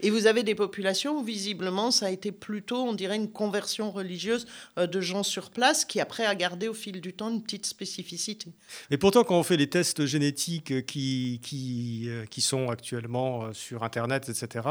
[0.00, 3.90] Et vous avez des populations où visiblement ça a été plutôt, on dirait, une conversion
[3.90, 4.46] religieuse
[4.78, 7.64] euh, de gens sur place qui après a gardé au fil du temps une petite
[7.64, 8.52] spécificité.
[8.90, 13.52] Et pourtant, quand on fait les tests génétiques qui, qui, euh, qui sont actuellement euh,
[13.52, 14.66] sur Internet, etc.,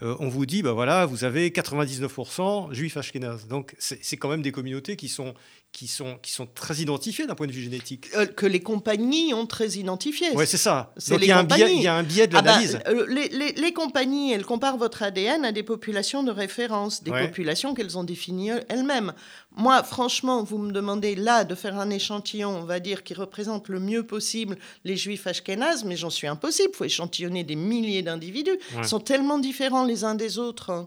[0.00, 3.46] on vous dit, ben voilà, vous avez 99% juifs ashkénazes.
[3.46, 5.34] Donc c'est quand même des communautés qui sont,
[5.74, 8.06] qui sont, qui sont très identifiés d'un point de vue génétique.
[8.14, 10.28] Euh, que les compagnies ont très identifié.
[10.34, 10.94] Oui, c'est ça.
[11.08, 12.78] Donc il y, a un biais, il y a un biais de ah bah, l'analyse.
[12.86, 17.10] Euh, les, les, les, compagnies, elles comparent votre ADN à des populations de référence, des
[17.10, 19.14] populations qu'elles ont définies elles-mêmes.
[19.56, 23.68] Moi, franchement, vous me demandez là de faire un échantillon, on va dire, qui représente
[23.68, 26.70] le mieux possible les juifs ashkénazes, mais j'en suis impossible.
[26.72, 28.58] Il faut échantillonner des milliers d'individus.
[28.78, 30.86] Ils sont tellement différents les uns des autres.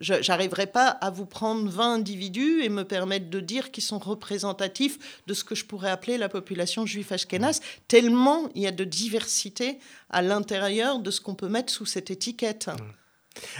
[0.00, 3.98] Je n'arriverai pas à vous prendre 20 individus et me permettre de dire qu'ils sont
[3.98, 8.72] représentatifs de ce que je pourrais appeler la population juive ashkénaze, tellement il y a
[8.72, 9.78] de diversité
[10.10, 12.70] à l'intérieur de ce qu'on peut mettre sous cette étiquette.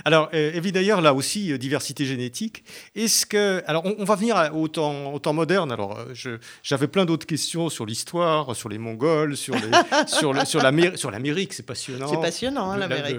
[0.04, 2.64] Alors, euh, d'ailleurs, là aussi, euh, diversité génétique.
[2.94, 3.62] Est-ce que.
[3.66, 5.72] Alors, on, va venir au temps, au temps moderne.
[5.72, 9.54] Alors, euh, j'avais plein d'autres questions sur l'histoire, sur les Mongols, sur,
[10.06, 10.60] sur, le, sur
[11.10, 11.52] l'Amérique.
[11.52, 12.08] C'est passionnant.
[12.08, 13.18] C'est passionnant, hein, l'Amérique.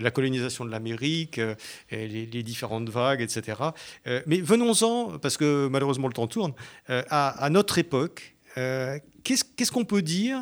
[0.00, 1.40] La, colonisation de l'Amérique,
[1.90, 3.58] les, différentes vagues, etc.
[4.26, 6.52] mais venons-en, parce que malheureusement, le temps tourne,
[6.88, 8.34] à, notre époque.
[8.54, 10.40] Qu'est-ce qu'on peut dire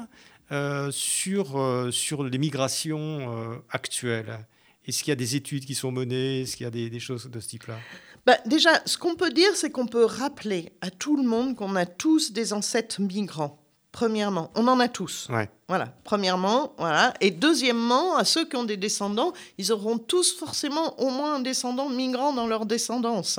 [0.91, 4.39] sur, sur les migrations actuelles
[4.87, 6.43] est-ce qu'il y a des études qui sont menées?
[6.43, 7.79] Est-ce qu'il y a des, choses de ce type-là?
[8.27, 11.77] Bah, Déjà, ce qu'on peut dire, c'est qu'on peut rappeler à tout le monde qu'on
[11.77, 13.59] a tous des ancêtres migrants.
[13.93, 15.29] Premièrement, on en a tous.
[15.69, 15.95] Voilà.
[16.03, 17.13] Premièrement, voilà.
[17.21, 21.41] Et deuxièmement, à ceux qui ont des descendants, ils auront tous forcément au moins un
[21.41, 23.39] descendant migrant dans leur descendance.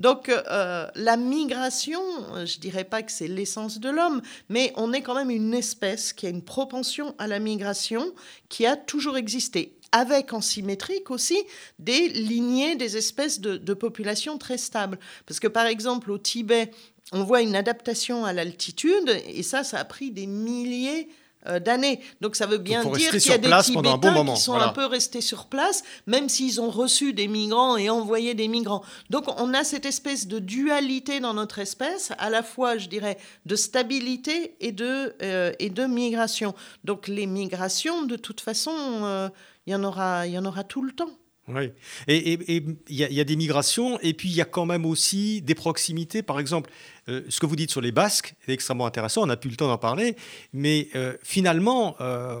[0.00, 2.00] Donc, euh, la migration,
[2.44, 6.12] je dirais pas que c'est l'essence de l'homme, mais on est quand même une espèce
[6.12, 8.04] qui a une propension à la migration
[8.48, 11.38] qui a toujours existé avec en symétrique aussi
[11.78, 14.98] des lignées des espèces de, populations très stables.
[15.24, 16.72] Parce que par exemple au Tibet,
[17.12, 21.08] on voit une adaptation à l'altitude, et ça, ça a pris des milliers
[21.46, 22.00] euh, d'années.
[22.20, 25.20] Donc ça veut bien dire qu'il y a des Tibétains qui sont un peu restés
[25.20, 28.82] sur place, même s'ils ont reçu des migrants et envoyé des migrants.
[29.10, 33.16] Donc on a cette espèce de dualité dans notre espèce, à la fois, je dirais,
[33.46, 36.52] de stabilité et de, euh, et de migration.
[36.82, 39.28] Donc les migrations, de toute façon, euh,
[39.66, 41.10] il y en aura, il y en aura tout le temps.
[41.46, 41.72] Oui,
[42.08, 45.54] et il y, a des migrations, et puis il y a quand même aussi des
[45.54, 46.22] proximités.
[46.22, 46.70] Par exemple,
[47.10, 49.56] euh, ce que vous dites sur les Basques est extrêmement intéressant, on n'a plus le
[49.56, 50.16] temps d'en parler,
[50.54, 52.38] mais euh, finalement, euh,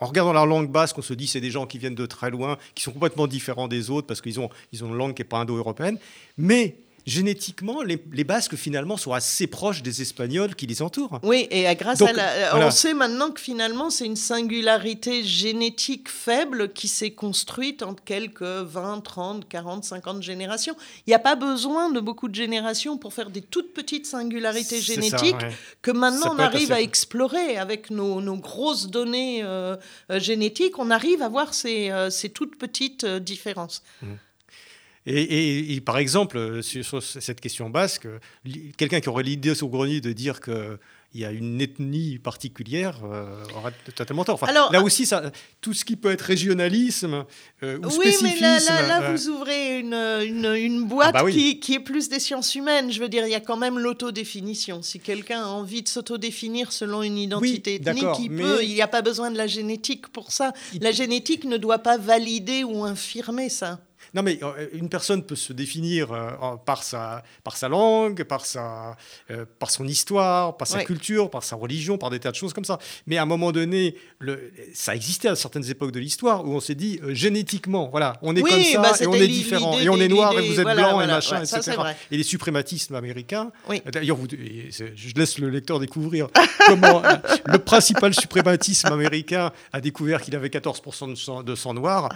[0.00, 2.30] en regardant la langue basque, on se dit c'est des gens qui viennent de très
[2.30, 5.20] loin, qui sont complètement différents des autres parce qu'ils ont, ils ont une langue qui
[5.20, 5.98] n'est pas indo-européenne,
[6.38, 6.76] mais
[7.06, 11.20] génétiquement, les, Basques finalement sont assez proches des Espagnols qui les entourent.
[11.22, 16.72] Oui, et grâce à la, on sait maintenant que finalement c'est une singularité génétique faible
[16.72, 20.74] qui s'est construite en quelques 20, 30, 40, 50 générations.
[21.06, 24.80] Il n'y a pas besoin de beaucoup de générations pour faire des toutes petites singularités
[24.80, 25.36] génétiques
[25.82, 29.76] que maintenant on arrive à explorer avec nos, grosses données euh,
[30.10, 30.78] euh, génétiques.
[30.78, 33.82] On arrive à voir ces, euh, toutes petites différences.
[34.02, 34.06] Mmh.
[35.06, 38.08] Et, par exemple, euh, sur, cette question basque,
[38.76, 40.78] quelqu'un qui aurait l'idée saugrenue de dire que
[41.14, 44.34] il y a une ethnie particulière euh, aura totalement tort.
[44.34, 45.30] Enfin, là aussi, ça,
[45.62, 47.24] tout ce qui peut être régionalisme
[47.62, 48.44] euh, ou oui, spécifisme...
[48.44, 52.20] Oui, mais là, vous ouvrez une, une, boîte ah bah qui, qui, est plus des
[52.20, 52.92] sciences humaines.
[52.92, 54.82] Je veux dire, il y a quand même l'autodéfinition.
[54.82, 58.62] Si quelqu'un a envie de s'autodéfinir selon une identité ethnique, il peut.
[58.62, 60.52] Il n'y a pas besoin de la génétique pour ça.
[60.80, 63.80] La génétique ne doit pas valider ou infirmer ça.
[64.14, 66.30] Non, mais euh, une personne peut se définir euh,
[66.64, 68.96] par, sa, par sa langue, par, sa,
[69.30, 72.52] euh, par son histoire, par sa culture, par sa religion, par des tas de choses
[72.52, 72.78] comme ça.
[73.06, 76.60] Mais à un moment donné, le, ça existait à certaines époques de l'histoire où on
[76.60, 79.78] s'est dit génétiquement, voilà, on est comme ça bah, et on est différent.
[79.78, 81.76] Et on est noir et vous êtes blanc et machin, etc.
[82.10, 83.50] et les suprématismes américains.
[83.92, 86.28] D'ailleurs, je laisse le lecteur découvrir
[86.66, 87.02] comment
[87.46, 92.08] le principal suprématisme américain a découvert qu'il avait 14% de sang, de sang noir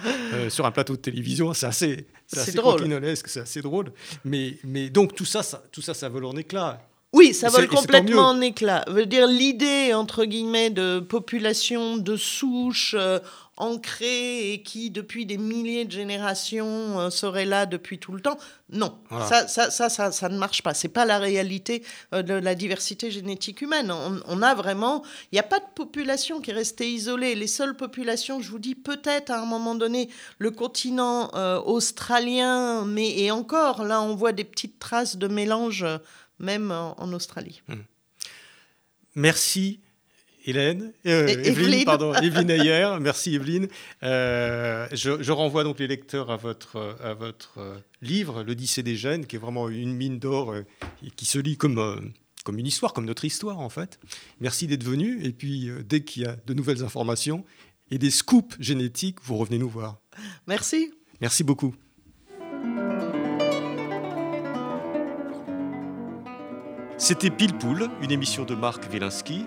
[0.49, 1.53] sur un plateau de télévision.
[1.55, 3.03] C'est assez c'est assez drôle.
[3.27, 3.93] c'est assez drôle.
[4.25, 6.81] Mais, mais donc tout ça, ça, tout ça, ça vole en éclat.
[7.13, 8.85] Oui, ça vole complètement en éclat.
[8.87, 13.19] Veut dire l'idée entre guillemets de population de souche euh,
[13.61, 18.39] ancrée et qui depuis des milliers de générations euh, serait là depuis tout le temps.
[18.71, 18.99] Non,
[19.29, 20.75] ça, ça, ça, ça, ne marche pas.
[20.75, 21.85] C'est pas la réalité
[22.15, 23.93] euh, de la diversité génétique humaine.
[23.93, 27.35] On, a vraiment, il n'y a pas de population qui est restée isolée.
[27.35, 30.09] Les seules populations, je vous dis, peut-être à un moment donné,
[30.39, 31.31] le continent
[31.65, 35.85] australien, mais et encore là, on voit des petites traces de mélange
[36.41, 37.63] même en, Australie.
[37.69, 37.83] Hmm.
[39.15, 39.81] Merci.
[40.51, 43.69] Hélène, euh, Evelyne, pardon, Evelyne Ayer, merci Evelyne.
[44.03, 49.27] Euh, je, renvoie donc les lecteurs à votre, à votre euh, livre, L'Odyssée des gènes,
[49.27, 52.13] qui est vraiment une mine d'or et qui se lit comme,
[52.45, 54.01] comme une histoire, comme notre histoire en fait.
[54.41, 55.25] Merci d'être venu.
[55.25, 57.45] Et puis, dès qu'il y a de nouvelles informations
[57.93, 60.01] et des scoops génétiques, vous revenez nous voir.
[60.47, 60.93] Merci.
[61.21, 61.75] Merci beaucoup.
[66.99, 69.47] C'était Pile Poule, une émission de Marc Wielinski